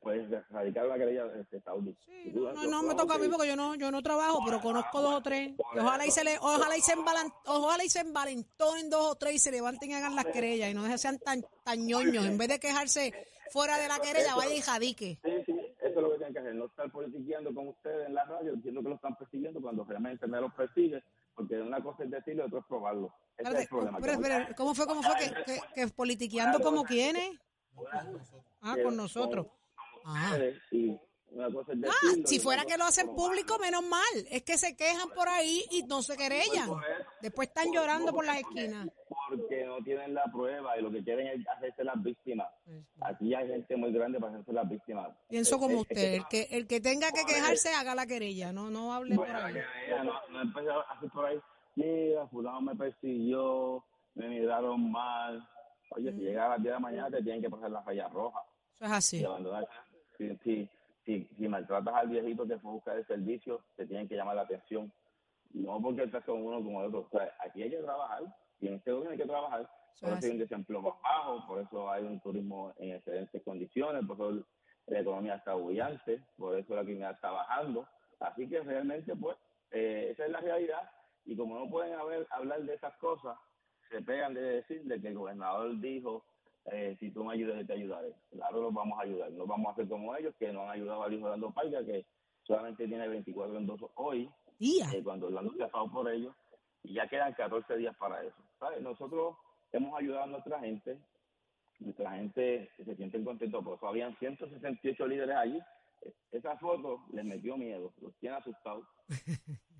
Pues, 0.00 0.26
radicar 0.48 0.86
la 0.86 0.96
querella 0.96 1.26
este, 1.38 1.60
Saudi. 1.60 1.94
Sí, 2.06 2.32
no, 2.34 2.54
no, 2.54 2.66
no 2.66 2.82
me 2.82 2.94
toca 2.94 3.16
a 3.16 3.18
mí 3.18 3.28
porque 3.28 3.46
yo 3.46 3.56
no, 3.56 3.74
yo 3.74 3.90
no 3.90 4.00
trabajo, 4.00 4.40
pero 4.46 4.58
conozco 4.62 5.02
dos 5.02 5.16
o 5.16 5.22
tres. 5.22 5.50
Y 5.74 5.78
ojalá 5.78 6.06
y 6.06 6.10
se 6.10 6.24
le, 6.24 6.38
ojalá 6.38 6.78
y 6.78 6.80
se 6.80 6.94
envalan- 6.94 7.34
ojalá 7.44 7.84
y 7.84 7.90
se 7.90 8.00
envalentonen 8.00 8.88
dos 8.88 9.10
o 9.10 9.14
tres 9.16 9.34
y 9.34 9.38
se 9.38 9.50
levanten 9.50 9.90
y 9.90 9.94
hagan 9.94 10.16
las 10.16 10.24
querellas 10.24 10.70
y 10.70 10.74
no 10.74 10.96
sean 10.96 11.18
tan, 11.18 11.44
tan 11.62 11.86
ñoños. 11.86 12.24
En 12.24 12.38
vez 12.38 12.48
de 12.48 12.58
quejarse 12.58 13.12
fuera 13.50 13.76
de 13.76 13.86
la 13.88 13.98
querella, 13.98 14.34
vaya 14.34 14.54
y 14.54 14.62
jadique. 14.62 15.18
Sí, 15.22 15.30
sí, 15.44 15.52
eso 15.82 15.88
es 15.88 15.94
lo 15.96 16.10
que 16.12 16.16
tienen 16.16 16.32
que 16.32 16.38
hacer, 16.38 16.54
no 16.54 16.64
estar 16.64 16.90
politiqueando 16.90 17.52
con 17.54 17.68
ustedes 17.68 18.06
en 18.06 18.14
la 18.14 18.24
radio 18.24 18.54
diciendo 18.54 18.82
que 18.82 18.88
lo 18.88 18.94
están 18.94 19.14
persiguiendo 19.16 19.60
cuando 19.60 19.84
realmente 19.84 20.26
me 20.26 20.40
los 20.40 20.54
persigue, 20.54 21.02
porque 21.40 21.60
una 21.60 21.82
cosa 21.82 22.04
es 22.04 22.10
decirlo 22.10 22.42
y 22.44 22.46
otra 22.46 22.58
es 22.58 22.66
probarlo. 22.66 23.14
Ese 23.36 23.50
es 23.50 23.60
el 23.60 23.68
problema. 23.68 24.00
que 24.00 24.12
espera, 24.12 24.54
¿Cómo 24.54 24.74
fue, 24.74 24.86
cómo 24.86 25.02
fue 25.02 25.14
que, 25.16 25.32
que, 25.44 25.60
que 25.74 25.88
politiqueando 25.88 26.60
como 26.60 26.84
quiénes? 26.84 27.30
Ah, 28.60 28.76
con 28.82 28.96
nosotros. 28.96 29.46
Ah, 30.04 30.30
ustedes 30.32 30.58
y 30.70 30.98
Una 31.30 31.50
cosa 31.50 31.72
es 31.72 31.78
Ah, 31.84 31.92
decirlo 32.02 32.26
si 32.26 32.40
fuera 32.40 32.64
que 32.66 32.76
lo 32.76 32.84
hacen 32.84 33.14
público, 33.14 33.58
menos 33.58 33.82
mal. 33.82 34.02
Es 34.30 34.42
que 34.42 34.58
se 34.58 34.76
quejan 34.76 35.08
por 35.10 35.28
ahí 35.28 35.64
y 35.70 35.82
no 35.84 36.02
se 36.02 36.16
querellan. 36.16 36.70
Después 37.22 37.48
están 37.48 37.72
llorando 37.72 38.12
por 38.12 38.26
las 38.26 38.38
esquinas. 38.38 38.88
No 39.70 39.84
tienen 39.84 40.14
la 40.14 40.24
prueba 40.24 40.76
y 40.76 40.82
lo 40.82 40.90
que 40.90 41.02
quieren 41.04 41.26
es 41.28 41.46
hacerse 41.48 41.84
las 41.84 42.02
víctimas. 42.02 42.48
Aquí 43.02 43.34
hay 43.34 43.46
gente 43.48 43.76
muy 43.76 43.92
grande 43.92 44.18
para 44.18 44.32
hacerse 44.32 44.52
las 44.52 44.68
víctimas. 44.68 45.10
Pienso 45.28 45.56
Eh, 45.56 45.58
como 45.58 45.74
eh, 45.74 45.80
usted, 45.80 46.14
el 46.14 46.26
que, 46.28 46.48
el 46.50 46.66
que 46.66 46.80
tenga 46.80 47.12
que 47.12 47.24
quejarse, 47.24 47.72
haga 47.74 47.94
la 47.94 48.06
querella, 48.06 48.52
no, 48.52 48.68
no 48.70 48.92
hable 48.92 49.14
por 49.14 49.28
ahí. 49.30 49.54
que 49.54 49.60
ella 49.86 50.02
no, 50.04 50.14
no 50.30 50.42
empezó 50.42 50.80
a 50.80 50.92
hacer 50.92 51.10
por 51.10 51.24
ahí, 51.26 51.40
mira, 51.76 52.26
fulano 52.28 52.60
me 52.62 52.74
persiguió, 52.74 53.84
me 54.14 54.28
miraron 54.28 54.90
mal. 54.90 55.48
Oye, 55.90 56.12
si 56.12 56.18
llega 56.18 56.46
a 56.46 56.48
las 56.50 56.58
10 56.58 56.64
de 56.64 56.70
la 56.72 56.78
mañana 56.80 57.10
te 57.10 57.22
tienen 57.22 57.42
que 57.42 57.50
pasar 57.50 57.70
la 57.70 57.82
falla 57.82 58.08
roja 58.08 58.40
Eso 58.74 58.84
es 58.86 58.90
así. 58.92 59.20
y 59.20 59.24
abandonar. 59.24 59.68
Si, 60.18 60.36
si, 60.44 60.68
si, 61.04 61.28
si 61.36 61.48
maltratas 61.48 61.94
al 61.94 62.08
viejito 62.08 62.46
que 62.46 62.58
fue 62.58 62.70
a 62.70 62.74
buscar 62.74 62.96
el 62.96 63.06
servicio, 63.06 63.62
te 63.76 63.86
tienen 63.86 64.06
que 64.08 64.16
llamar 64.16 64.36
la 64.36 64.42
atención. 64.42 64.92
No 65.52 65.80
porque 65.80 66.04
estás 66.04 66.24
con 66.24 66.44
uno 66.44 66.58
como 66.62 66.80
el 66.80 66.88
otro. 66.88 67.08
O 67.10 67.10
sea, 67.10 67.32
aquí 67.44 67.62
hay 67.62 67.70
que 67.70 67.78
trabajar 67.78 68.22
y 68.60 68.68
en 68.68 68.74
este 68.74 68.92
gobierno 68.92 69.12
hay 69.12 69.18
que 69.18 69.26
trabajar. 69.26 69.60
Eso 69.94 70.06
Por 70.06 70.10
es 70.10 70.18
eso 70.18 70.26
hay 70.26 70.32
un 70.32 70.38
desempleo 70.38 70.82
más 70.82 70.94
bajo, 71.02 71.46
por 71.46 71.60
eso 71.60 71.90
hay 71.90 72.04
un 72.04 72.20
turismo 72.20 72.72
en 72.78 72.92
excelentes 72.92 73.42
condiciones, 73.42 74.04
por 74.06 74.16
eso 74.16 74.46
la 74.86 75.00
economía 75.00 75.34
está 75.36 75.54
bullante, 75.54 76.22
por 76.36 76.58
eso 76.58 76.74
la 76.74 76.82
criminalidad 76.82 77.14
está 77.16 77.30
bajando. 77.30 77.86
Así 78.20 78.48
que 78.48 78.60
realmente, 78.60 79.14
pues, 79.16 79.36
eh, 79.70 80.08
esa 80.10 80.26
es 80.26 80.30
la 80.30 80.40
realidad. 80.40 80.90
Y 81.24 81.36
como 81.36 81.58
no 81.58 81.68
pueden 81.70 81.94
haber, 81.94 82.26
hablar 82.30 82.62
de 82.62 82.74
esas 82.74 82.96
cosas, 82.96 83.36
se 83.90 84.02
pegan 84.02 84.34
de 84.34 84.40
decir 84.40 84.82
de 84.84 85.00
que 85.00 85.08
el 85.08 85.14
gobernador 85.14 85.78
dijo, 85.80 86.24
eh, 86.66 86.96
si 87.00 87.10
tú 87.10 87.24
me 87.24 87.34
ayudas, 87.34 87.66
te 87.66 87.72
ayudaré. 87.72 88.14
Claro, 88.30 88.62
los 88.62 88.74
vamos 88.74 88.98
a 88.98 89.02
ayudar. 89.02 89.30
No 89.32 89.46
vamos 89.46 89.68
a 89.68 89.72
hacer 89.72 89.88
como 89.88 90.14
ellos, 90.16 90.34
que 90.38 90.52
no 90.52 90.62
han 90.62 90.70
ayudado 90.70 91.02
al 91.02 91.12
hijo 91.12 91.26
de 91.26 91.32
Orlando 91.32 91.50
Parga, 91.50 91.84
que 91.84 92.04
solamente 92.42 92.86
tiene 92.86 93.08
24 93.08 93.56
endosos 93.56 93.90
hoy, 93.94 94.30
eh, 94.60 95.02
cuando 95.02 95.26
Orlando 95.26 95.52
se 95.54 95.62
ha 95.62 95.66
pasado 95.68 95.90
por 95.90 96.10
ellos, 96.10 96.34
y 96.82 96.94
ya 96.94 97.08
quedan 97.08 97.32
14 97.34 97.76
días 97.76 97.96
para 97.96 98.22
eso. 98.22 98.36
¿sabes? 98.58 98.80
Nosotros 98.82 99.36
hemos 99.72 99.98
ayudado 99.98 100.24
a 100.24 100.28
nuestra 100.28 100.60
gente, 100.60 100.98
nuestra 101.78 102.12
gente 102.12 102.70
se 102.76 102.96
siente 102.96 103.22
contento, 103.24 103.62
por 103.62 103.76
eso 103.76 103.88
habían 103.88 104.16
168 104.18 105.06
líderes 105.06 105.36
allí. 105.36 105.60
Esa 106.30 106.56
foto 106.56 107.04
les 107.12 107.24
metió 107.24 107.56
miedo, 107.56 107.92
los 108.00 108.14
tiene 108.16 108.36
asustados. 108.36 108.86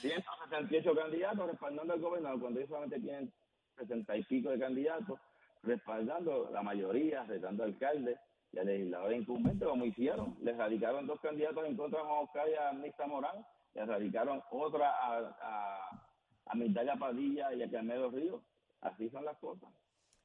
168 0.00 0.94
candidatos 0.94 1.46
respaldando 1.46 1.92
al 1.94 2.00
gobernador, 2.00 2.40
cuando 2.40 2.60
ellos 2.60 2.68
solamente 2.68 3.00
tienen 3.00 3.32
60 3.78 4.16
y 4.16 4.22
pico 4.24 4.50
de 4.50 4.58
candidatos, 4.58 5.18
respaldando 5.62 6.50
la 6.52 6.62
mayoría, 6.62 7.24
retando 7.24 7.64
al 7.64 7.70
alcalde 7.70 8.18
y 8.52 8.58
al 8.58 8.66
legislador 8.66 9.12
incumbente, 9.12 9.64
como 9.64 9.84
hicieron. 9.84 10.36
Les 10.42 10.56
radicaron 10.56 11.06
dos 11.06 11.20
candidatos 11.20 11.64
en 11.66 11.76
contra 11.76 12.00
de 12.00 12.04
Juan 12.04 12.24
Oscar 12.24 12.48
y 12.48 12.54
a 12.54 12.72
Mista 12.72 13.06
Morán, 13.06 13.44
le 13.74 13.84
radicaron 13.84 14.42
otra 14.50 14.90
a, 14.90 15.18
a, 15.40 16.06
a 16.46 16.54
Migdalia 16.54 16.96
Padilla 16.96 17.52
y 17.54 17.62
a 17.62 17.70
Carmelo 17.70 18.10
Ríos. 18.10 18.42
Así 18.80 19.08
son 19.10 19.24
las 19.24 19.36
cosas. 19.38 19.68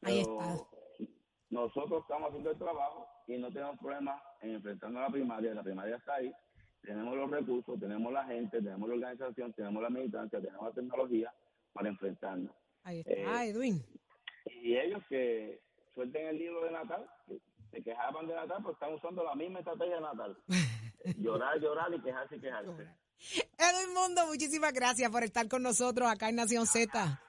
Ahí 0.01 0.23
Pero 0.23 0.67
nosotros 1.49 2.01
estamos 2.01 2.29
haciendo 2.29 2.51
el 2.51 2.57
trabajo 2.57 3.07
y 3.27 3.38
no 3.38 3.51
tenemos 3.51 3.77
problemas 3.79 4.21
en 4.41 4.51
enfrentarnos 4.55 4.99
a 4.99 5.05
la 5.05 5.12
primaria. 5.12 5.53
La 5.53 5.63
primaria 5.63 5.95
está 5.95 6.15
ahí. 6.15 6.31
Tenemos 6.81 7.15
los 7.15 7.29
recursos, 7.29 7.79
tenemos 7.79 8.12
la 8.13 8.23
gente, 8.25 8.62
tenemos 8.62 8.88
la 8.88 8.95
organización, 8.95 9.53
tenemos 9.53 9.81
la 9.81 9.89
militancia, 9.89 10.39
tenemos 10.39 10.63
la 10.63 10.73
tecnología 10.73 11.33
para 11.73 11.89
enfrentarnos. 11.89 12.55
Ahí 12.83 12.99
está, 12.99 13.45
eh, 13.45 13.49
Edwin. 13.49 13.83
Y 14.45 14.77
ellos 14.77 15.03
que 15.09 15.62
suelten 15.93 16.27
el 16.27 16.38
libro 16.38 16.63
de 16.63 16.71
Natal, 16.71 17.09
que 17.27 17.41
se 17.71 17.83
quejaban 17.83 18.27
de 18.27 18.35
Natal, 18.35 18.59
pues 18.63 18.73
están 18.75 18.93
usando 18.93 19.23
la 19.23 19.35
misma 19.35 19.59
estrategia 19.59 19.95
de 19.95 20.01
Natal. 20.01 20.38
llorar, 21.17 21.59
llorar 21.59 21.93
y 21.93 22.01
quejarse 22.01 22.38
y 22.38 22.39
quejarse. 22.39 22.88
Edwin 23.58 23.93
Mundo, 23.93 24.27
muchísimas 24.27 24.73
gracias 24.73 25.12
por 25.12 25.23
estar 25.23 25.47
con 25.47 25.63
nosotros 25.63 26.10
acá 26.10 26.29
en 26.29 26.36
Nación 26.36 26.65
Z. 26.65 27.21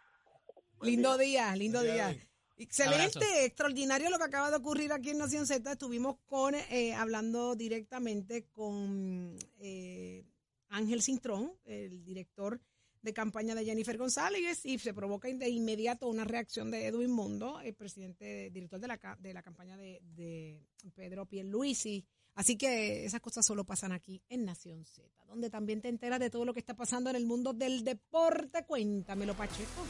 Lindo 0.83 1.19
día, 1.19 1.55
lindo 1.57 1.83
día. 1.83 2.17
Excelente, 2.57 3.19
Abrazo. 3.19 3.45
extraordinario 3.45 4.11
lo 4.11 4.19
que 4.19 4.25
acaba 4.25 4.51
de 4.51 4.57
ocurrir 4.57 4.93
aquí 4.93 5.11
en 5.11 5.19
Nación 5.19 5.47
Z. 5.47 5.73
Estuvimos 5.73 6.17
con 6.27 6.55
eh, 6.55 6.95
hablando 6.95 7.55
directamente 7.57 8.47
con 8.53 9.37
eh, 9.59 10.25
Ángel 10.69 11.03
Cintrón, 11.03 11.53
el 11.65 12.05
director 12.05 12.61
de 13.03 13.13
campaña 13.13 13.55
de 13.55 13.65
Jennifer 13.65 13.97
González, 13.97 14.65
y 14.65 14.79
se 14.79 14.95
provoca 14.95 15.29
de 15.29 15.49
inmediato 15.49 16.09
una 16.09 16.25
reacción 16.25 16.71
de 16.71 16.87
Edwin 16.87 17.11
Mundo, 17.11 17.61
el 17.61 17.75
presidente, 17.75 18.51
director 18.51 18.81
de 18.81 18.89
la, 18.89 19.19
de 19.19 19.35
la 19.35 19.43
campaña 19.43 19.77
de, 19.77 20.01
de 20.15 20.67
Pedro 20.95 21.27
Pierluisi. 21.27 22.05
Así 22.35 22.57
que 22.57 23.05
esas 23.05 23.21
cosas 23.21 23.45
solo 23.45 23.65
pasan 23.65 23.93
aquí 23.93 24.23
en 24.29 24.45
Nación 24.45 24.85
Z, 24.85 25.09
donde 25.27 25.51
también 25.51 25.81
te 25.81 25.89
enteras 25.89 26.21
de 26.21 26.31
todo 26.31 26.45
lo 26.45 26.55
que 26.55 26.61
está 26.61 26.75
pasando 26.75 27.11
en 27.11 27.17
el 27.17 27.27
mundo 27.27 27.53
del 27.53 27.85
deporte. 27.85 28.65
Cuéntamelo, 28.65 29.35
Pacheco. 29.35 29.85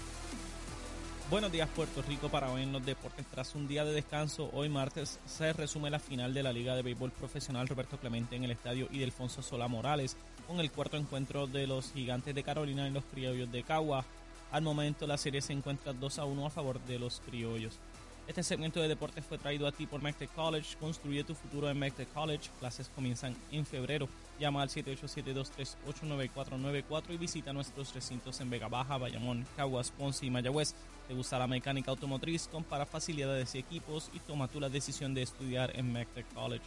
Buenos 1.30 1.52
días 1.52 1.68
Puerto 1.68 2.02
Rico 2.02 2.28
para 2.28 2.50
hoy 2.50 2.62
en 2.62 2.72
los 2.72 2.84
deportes. 2.84 3.24
Tras 3.30 3.54
un 3.54 3.68
día 3.68 3.84
de 3.84 3.92
descanso, 3.92 4.50
hoy 4.52 4.68
martes 4.68 5.20
se 5.26 5.52
resume 5.52 5.88
la 5.88 6.00
final 6.00 6.34
de 6.34 6.42
la 6.42 6.52
Liga 6.52 6.74
de 6.74 6.82
Béisbol 6.82 7.12
Profesional 7.12 7.68
Roberto 7.68 8.00
Clemente 8.00 8.34
en 8.34 8.42
el 8.42 8.50
estadio 8.50 8.88
Idelfonso 8.90 9.40
Sola 9.40 9.68
Morales 9.68 10.16
con 10.50 10.58
el 10.58 10.72
cuarto 10.72 10.96
encuentro 10.96 11.46
de 11.46 11.68
los 11.68 11.92
gigantes 11.92 12.34
de 12.34 12.42
Carolina 12.42 12.88
y 12.88 12.90
los 12.90 13.04
criollos 13.04 13.52
de 13.52 13.62
Cagua. 13.62 14.04
Al 14.50 14.62
momento 14.62 15.06
la 15.06 15.16
serie 15.16 15.40
se 15.40 15.52
encuentra 15.52 15.92
2 15.92 16.18
a 16.18 16.24
1 16.24 16.44
a 16.44 16.50
favor 16.50 16.80
de 16.86 16.98
los 16.98 17.20
criollos. 17.20 17.78
Este 18.26 18.42
segmento 18.42 18.80
de 18.80 18.88
deportes 18.88 19.24
fue 19.24 19.38
traído 19.38 19.68
a 19.68 19.72
ti 19.72 19.86
por 19.86 20.02
McTech 20.02 20.34
College. 20.34 20.76
Construye 20.80 21.22
tu 21.22 21.36
futuro 21.36 21.70
en 21.70 21.78
McTech 21.78 22.12
College. 22.12 22.50
Clases 22.58 22.88
comienzan 22.88 23.36
en 23.52 23.64
febrero. 23.64 24.08
Llama 24.40 24.62
al 24.62 24.70
787-238-9494 24.70 27.10
y 27.10 27.16
visita 27.16 27.52
nuestros 27.52 27.94
recintos 27.94 28.40
en 28.40 28.50
Vega 28.50 28.66
Baja, 28.66 28.98
Bayamón, 28.98 29.46
Caguas, 29.56 29.92
Ponce 29.92 30.26
y 30.26 30.30
Mayagüez. 30.30 30.74
¿Te 31.06 31.14
gusta 31.14 31.38
la 31.38 31.46
mecánica 31.46 31.92
automotriz? 31.92 32.48
Compara 32.48 32.86
facilidades 32.86 33.54
y 33.54 33.58
equipos 33.58 34.10
y 34.12 34.18
toma 34.18 34.48
tú 34.48 34.58
la 34.58 34.68
decisión 34.68 35.14
de 35.14 35.22
estudiar 35.22 35.70
en 35.76 35.92
McTech 35.92 36.26
College. 36.34 36.64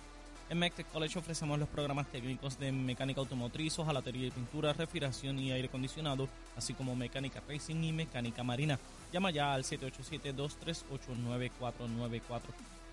En 0.50 0.60
McTech 0.60 0.88
College 0.92 1.18
ofrecemos 1.18 1.58
los 1.58 1.70
programas 1.70 2.12
técnicos 2.12 2.60
de 2.60 2.72
mecánica 2.72 3.22
automotriz, 3.22 3.80
hojalatería 3.80 4.28
y 4.28 4.32
pintura, 4.32 4.74
refrigeración 4.74 5.40
y 5.40 5.52
aire 5.52 5.68
acondicionado, 5.68 6.28
así 6.56 6.74
como 6.74 6.96
mecánica 6.96 7.42
racing 7.48 7.84
y 7.84 7.92
mecánica 7.92 8.44
marina. 8.44 8.80
Llama 9.12 9.32
ya 9.32 9.54
al 9.54 9.64
787-238-9494. 9.64 12.42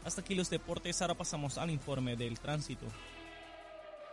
Hasta 0.05 0.23
aquí 0.23 0.35
los 0.35 0.49
deportes, 0.49 1.03
ahora 1.03 1.15
pasamos 1.15 1.59
al 1.59 1.71
informe 1.71 2.17
del 2.17 2.39
tránsito. 2.39 2.87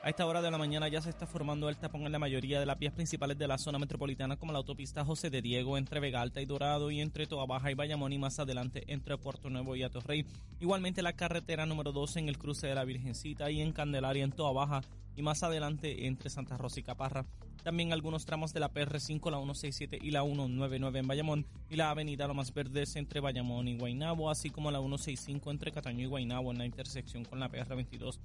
A 0.04 0.10
esta 0.10 0.26
hora 0.26 0.42
de 0.42 0.52
la 0.52 0.60
mañana 0.60 0.88
ya 0.88 1.02
se 1.02 1.10
está 1.10 1.26
formando 1.26 1.68
el 1.68 1.76
tapón 1.76 2.06
en 2.06 2.12
la 2.12 2.20
mayoría 2.20 2.60
de 2.60 2.66
las 2.66 2.78
vías 2.78 2.94
principales 2.94 3.38
de 3.38 3.48
la 3.48 3.58
zona 3.58 3.80
metropolitana, 3.80 4.38
como 4.38 4.54
la 4.54 4.60
autopista 4.60 5.04
José 5.04 5.30
de 5.30 5.42
Diego 5.42 5.78
entre 5.78 6.00
Vega 6.00 6.22
Alta 6.22 6.40
y 6.40 6.46
Dorado 6.46 6.92
y 6.92 7.02
entre 7.02 7.26
Toa 7.26 7.46
Baja 7.46 7.72
y 7.72 7.74
Bayamón 7.74 8.14
y 8.14 8.20
más 8.20 8.40
adelante 8.40 8.84
entre 8.88 9.18
Puerto 9.18 9.50
Nuevo 9.50 9.76
y 9.76 9.84
Atorrey. 9.84 10.26
Igualmente 10.60 11.02
la 11.02 11.14
carretera 11.14 11.66
número 11.66 11.92
12 11.92 12.20
en 12.20 12.30
el 12.30 12.38
cruce 12.38 12.68
de 12.68 12.76
la 12.76 12.86
Virgencita 12.86 13.50
y 13.50 13.60
en 13.60 13.74
Candelaria 13.74 14.24
en 14.24 14.32
Toa 14.32 14.54
Baja 14.54 14.82
y 15.16 15.24
más 15.24 15.42
adelante 15.42 16.06
entre 16.06 16.30
Santa 16.30 16.58
Rosa 16.58 16.80
y 16.80 16.84
Caparra. 16.84 17.26
También 17.64 17.92
algunos 17.92 18.26
tramos 18.26 18.54
de 18.54 18.62
la 18.62 18.72
PR5, 18.72 19.32
la 19.32 19.40
167 19.40 20.00
y 20.02 20.12
la 20.12 20.22
199 20.22 21.00
en 21.00 21.08
Bayamón 21.08 21.46
y 21.70 21.76
la 21.76 21.90
avenida 21.90 22.28
Lomas 22.28 22.54
Verdes 22.54 22.96
entre 22.96 23.20
Bayamón 23.20 23.68
y 23.68 23.78
Guaynabo, 23.78 24.30
así 24.30 24.52
como 24.52 24.72
la 24.72 24.80
165 24.80 25.52
entre 25.52 25.72
Cataño 25.72 26.04
y 26.04 26.08
Guaynabo 26.08 26.52
en 26.52 26.60
la 26.60 26.66
intersección 26.66 27.26
con 27.26 27.40
la 27.40 27.50
PR22. 27.50 28.20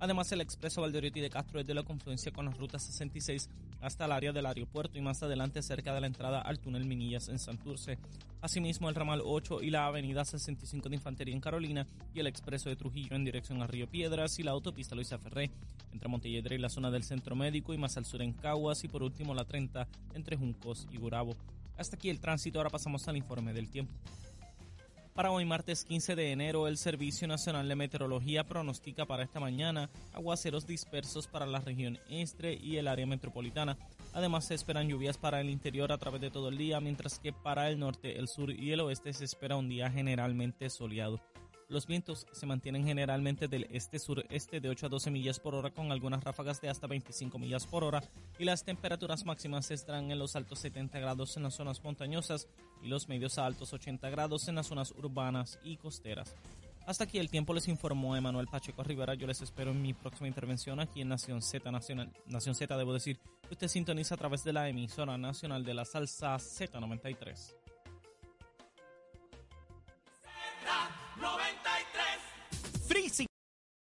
Además, 0.00 0.30
el 0.30 0.40
expreso 0.40 0.80
Valdoriotti 0.80 1.20
de 1.20 1.30
Castro 1.30 1.58
es 1.58 1.66
de 1.66 1.74
la 1.74 1.82
confluencia 1.82 2.30
con 2.30 2.44
la 2.44 2.52
ruta 2.52 2.78
66 2.78 3.50
hasta 3.80 4.04
el 4.04 4.12
área 4.12 4.32
del 4.32 4.46
aeropuerto 4.46 4.96
y 4.96 5.00
más 5.00 5.22
adelante 5.22 5.62
cerca 5.62 5.92
de 5.92 6.00
la 6.00 6.06
entrada 6.06 6.40
al 6.40 6.60
túnel 6.60 6.84
Minillas 6.84 7.28
en 7.28 7.38
Santurce. 7.38 7.98
Asimismo, 8.40 8.88
el 8.88 8.94
ramal 8.94 9.22
8 9.24 9.62
y 9.62 9.70
la 9.70 9.86
avenida 9.86 10.24
65 10.24 10.88
de 10.88 10.94
Infantería 10.94 11.34
en 11.34 11.40
Carolina 11.40 11.86
y 12.14 12.20
el 12.20 12.28
expreso 12.28 12.68
de 12.68 12.76
Trujillo 12.76 13.16
en 13.16 13.24
dirección 13.24 13.60
a 13.60 13.66
Río 13.66 13.88
Piedras 13.88 14.38
y 14.38 14.44
la 14.44 14.52
autopista 14.52 14.94
Luisa 14.94 15.18
Ferré 15.18 15.50
entre 15.92 16.08
Montelledre 16.08 16.54
y 16.54 16.58
la 16.58 16.68
zona 16.68 16.90
del 16.90 17.02
Centro 17.02 17.34
Médico 17.34 17.74
y 17.74 17.78
más 17.78 17.96
al 17.96 18.04
sur 18.04 18.22
en 18.22 18.32
Caguas 18.32 18.84
y 18.84 18.88
por 18.88 19.02
último 19.02 19.34
la 19.34 19.44
30 19.44 19.88
entre 20.14 20.36
Juncos 20.36 20.86
y 20.92 20.98
Gurabo. 20.98 21.34
Hasta 21.76 21.96
aquí 21.96 22.10
el 22.10 22.20
tránsito, 22.20 22.58
ahora 22.58 22.70
pasamos 22.70 23.06
al 23.08 23.16
informe 23.16 23.52
del 23.52 23.68
tiempo. 23.68 23.92
Para 25.18 25.32
hoy 25.32 25.44
martes 25.44 25.84
15 25.84 26.14
de 26.14 26.30
enero, 26.30 26.68
el 26.68 26.78
Servicio 26.78 27.26
Nacional 27.26 27.66
de 27.66 27.74
Meteorología 27.74 28.44
pronostica 28.44 29.04
para 29.04 29.24
esta 29.24 29.40
mañana 29.40 29.90
aguaceros 30.12 30.64
dispersos 30.64 31.26
para 31.26 31.44
la 31.44 31.58
región 31.58 31.98
este 32.08 32.54
y 32.54 32.76
el 32.76 32.86
área 32.86 33.04
metropolitana. 33.04 33.76
Además 34.12 34.44
se 34.44 34.54
esperan 34.54 34.86
lluvias 34.88 35.18
para 35.18 35.40
el 35.40 35.50
interior 35.50 35.90
a 35.90 35.98
través 35.98 36.20
de 36.20 36.30
todo 36.30 36.50
el 36.50 36.56
día, 36.56 36.78
mientras 36.80 37.18
que 37.18 37.32
para 37.32 37.68
el 37.68 37.80
norte, 37.80 38.16
el 38.16 38.28
sur 38.28 38.52
y 38.52 38.70
el 38.70 38.78
oeste 38.78 39.12
se 39.12 39.24
espera 39.24 39.56
un 39.56 39.68
día 39.68 39.90
generalmente 39.90 40.70
soleado. 40.70 41.18
Los 41.68 41.86
vientos 41.86 42.26
se 42.32 42.46
mantienen 42.46 42.86
generalmente 42.86 43.46
del 43.46 43.66
este-sureste 43.70 44.58
de 44.58 44.70
8 44.70 44.86
a 44.86 44.88
12 44.88 45.10
millas 45.10 45.38
por 45.38 45.54
hora 45.54 45.70
con 45.70 45.92
algunas 45.92 46.24
ráfagas 46.24 46.62
de 46.62 46.70
hasta 46.70 46.86
25 46.86 47.38
millas 47.38 47.66
por 47.66 47.84
hora 47.84 48.02
y 48.38 48.46
las 48.46 48.64
temperaturas 48.64 49.26
máximas 49.26 49.70
estarán 49.70 50.10
en 50.10 50.18
los 50.18 50.34
altos 50.34 50.60
70 50.60 50.98
grados 50.98 51.36
en 51.36 51.42
las 51.42 51.54
zonas 51.54 51.84
montañosas 51.84 52.48
y 52.82 52.88
los 52.88 53.08
medios 53.08 53.36
a 53.36 53.44
altos 53.44 53.74
80 53.74 54.08
grados 54.08 54.48
en 54.48 54.54
las 54.54 54.66
zonas 54.66 54.92
urbanas 54.92 55.58
y 55.62 55.76
costeras. 55.76 56.34
Hasta 56.86 57.04
aquí 57.04 57.18
el 57.18 57.28
tiempo 57.28 57.52
les 57.52 57.68
informó 57.68 58.16
Emanuel 58.16 58.46
Pacheco 58.46 58.82
Rivera. 58.82 59.12
Yo 59.12 59.26
les 59.26 59.42
espero 59.42 59.72
en 59.72 59.82
mi 59.82 59.92
próxima 59.92 60.26
intervención 60.26 60.80
aquí 60.80 61.02
en 61.02 61.10
Nación 61.10 61.42
Z 61.42 61.70
Nacional. 61.70 62.10
Nación 62.24 62.54
Z, 62.54 62.74
debo 62.78 62.94
decir, 62.94 63.20
usted 63.50 63.68
sintoniza 63.68 64.14
a 64.14 64.18
través 64.18 64.42
de 64.42 64.54
la 64.54 64.70
emisora 64.70 65.18
nacional 65.18 65.64
de 65.64 65.74
la 65.74 65.84
salsa 65.84 66.34
Z93. 66.36 67.58
360. 72.88 73.27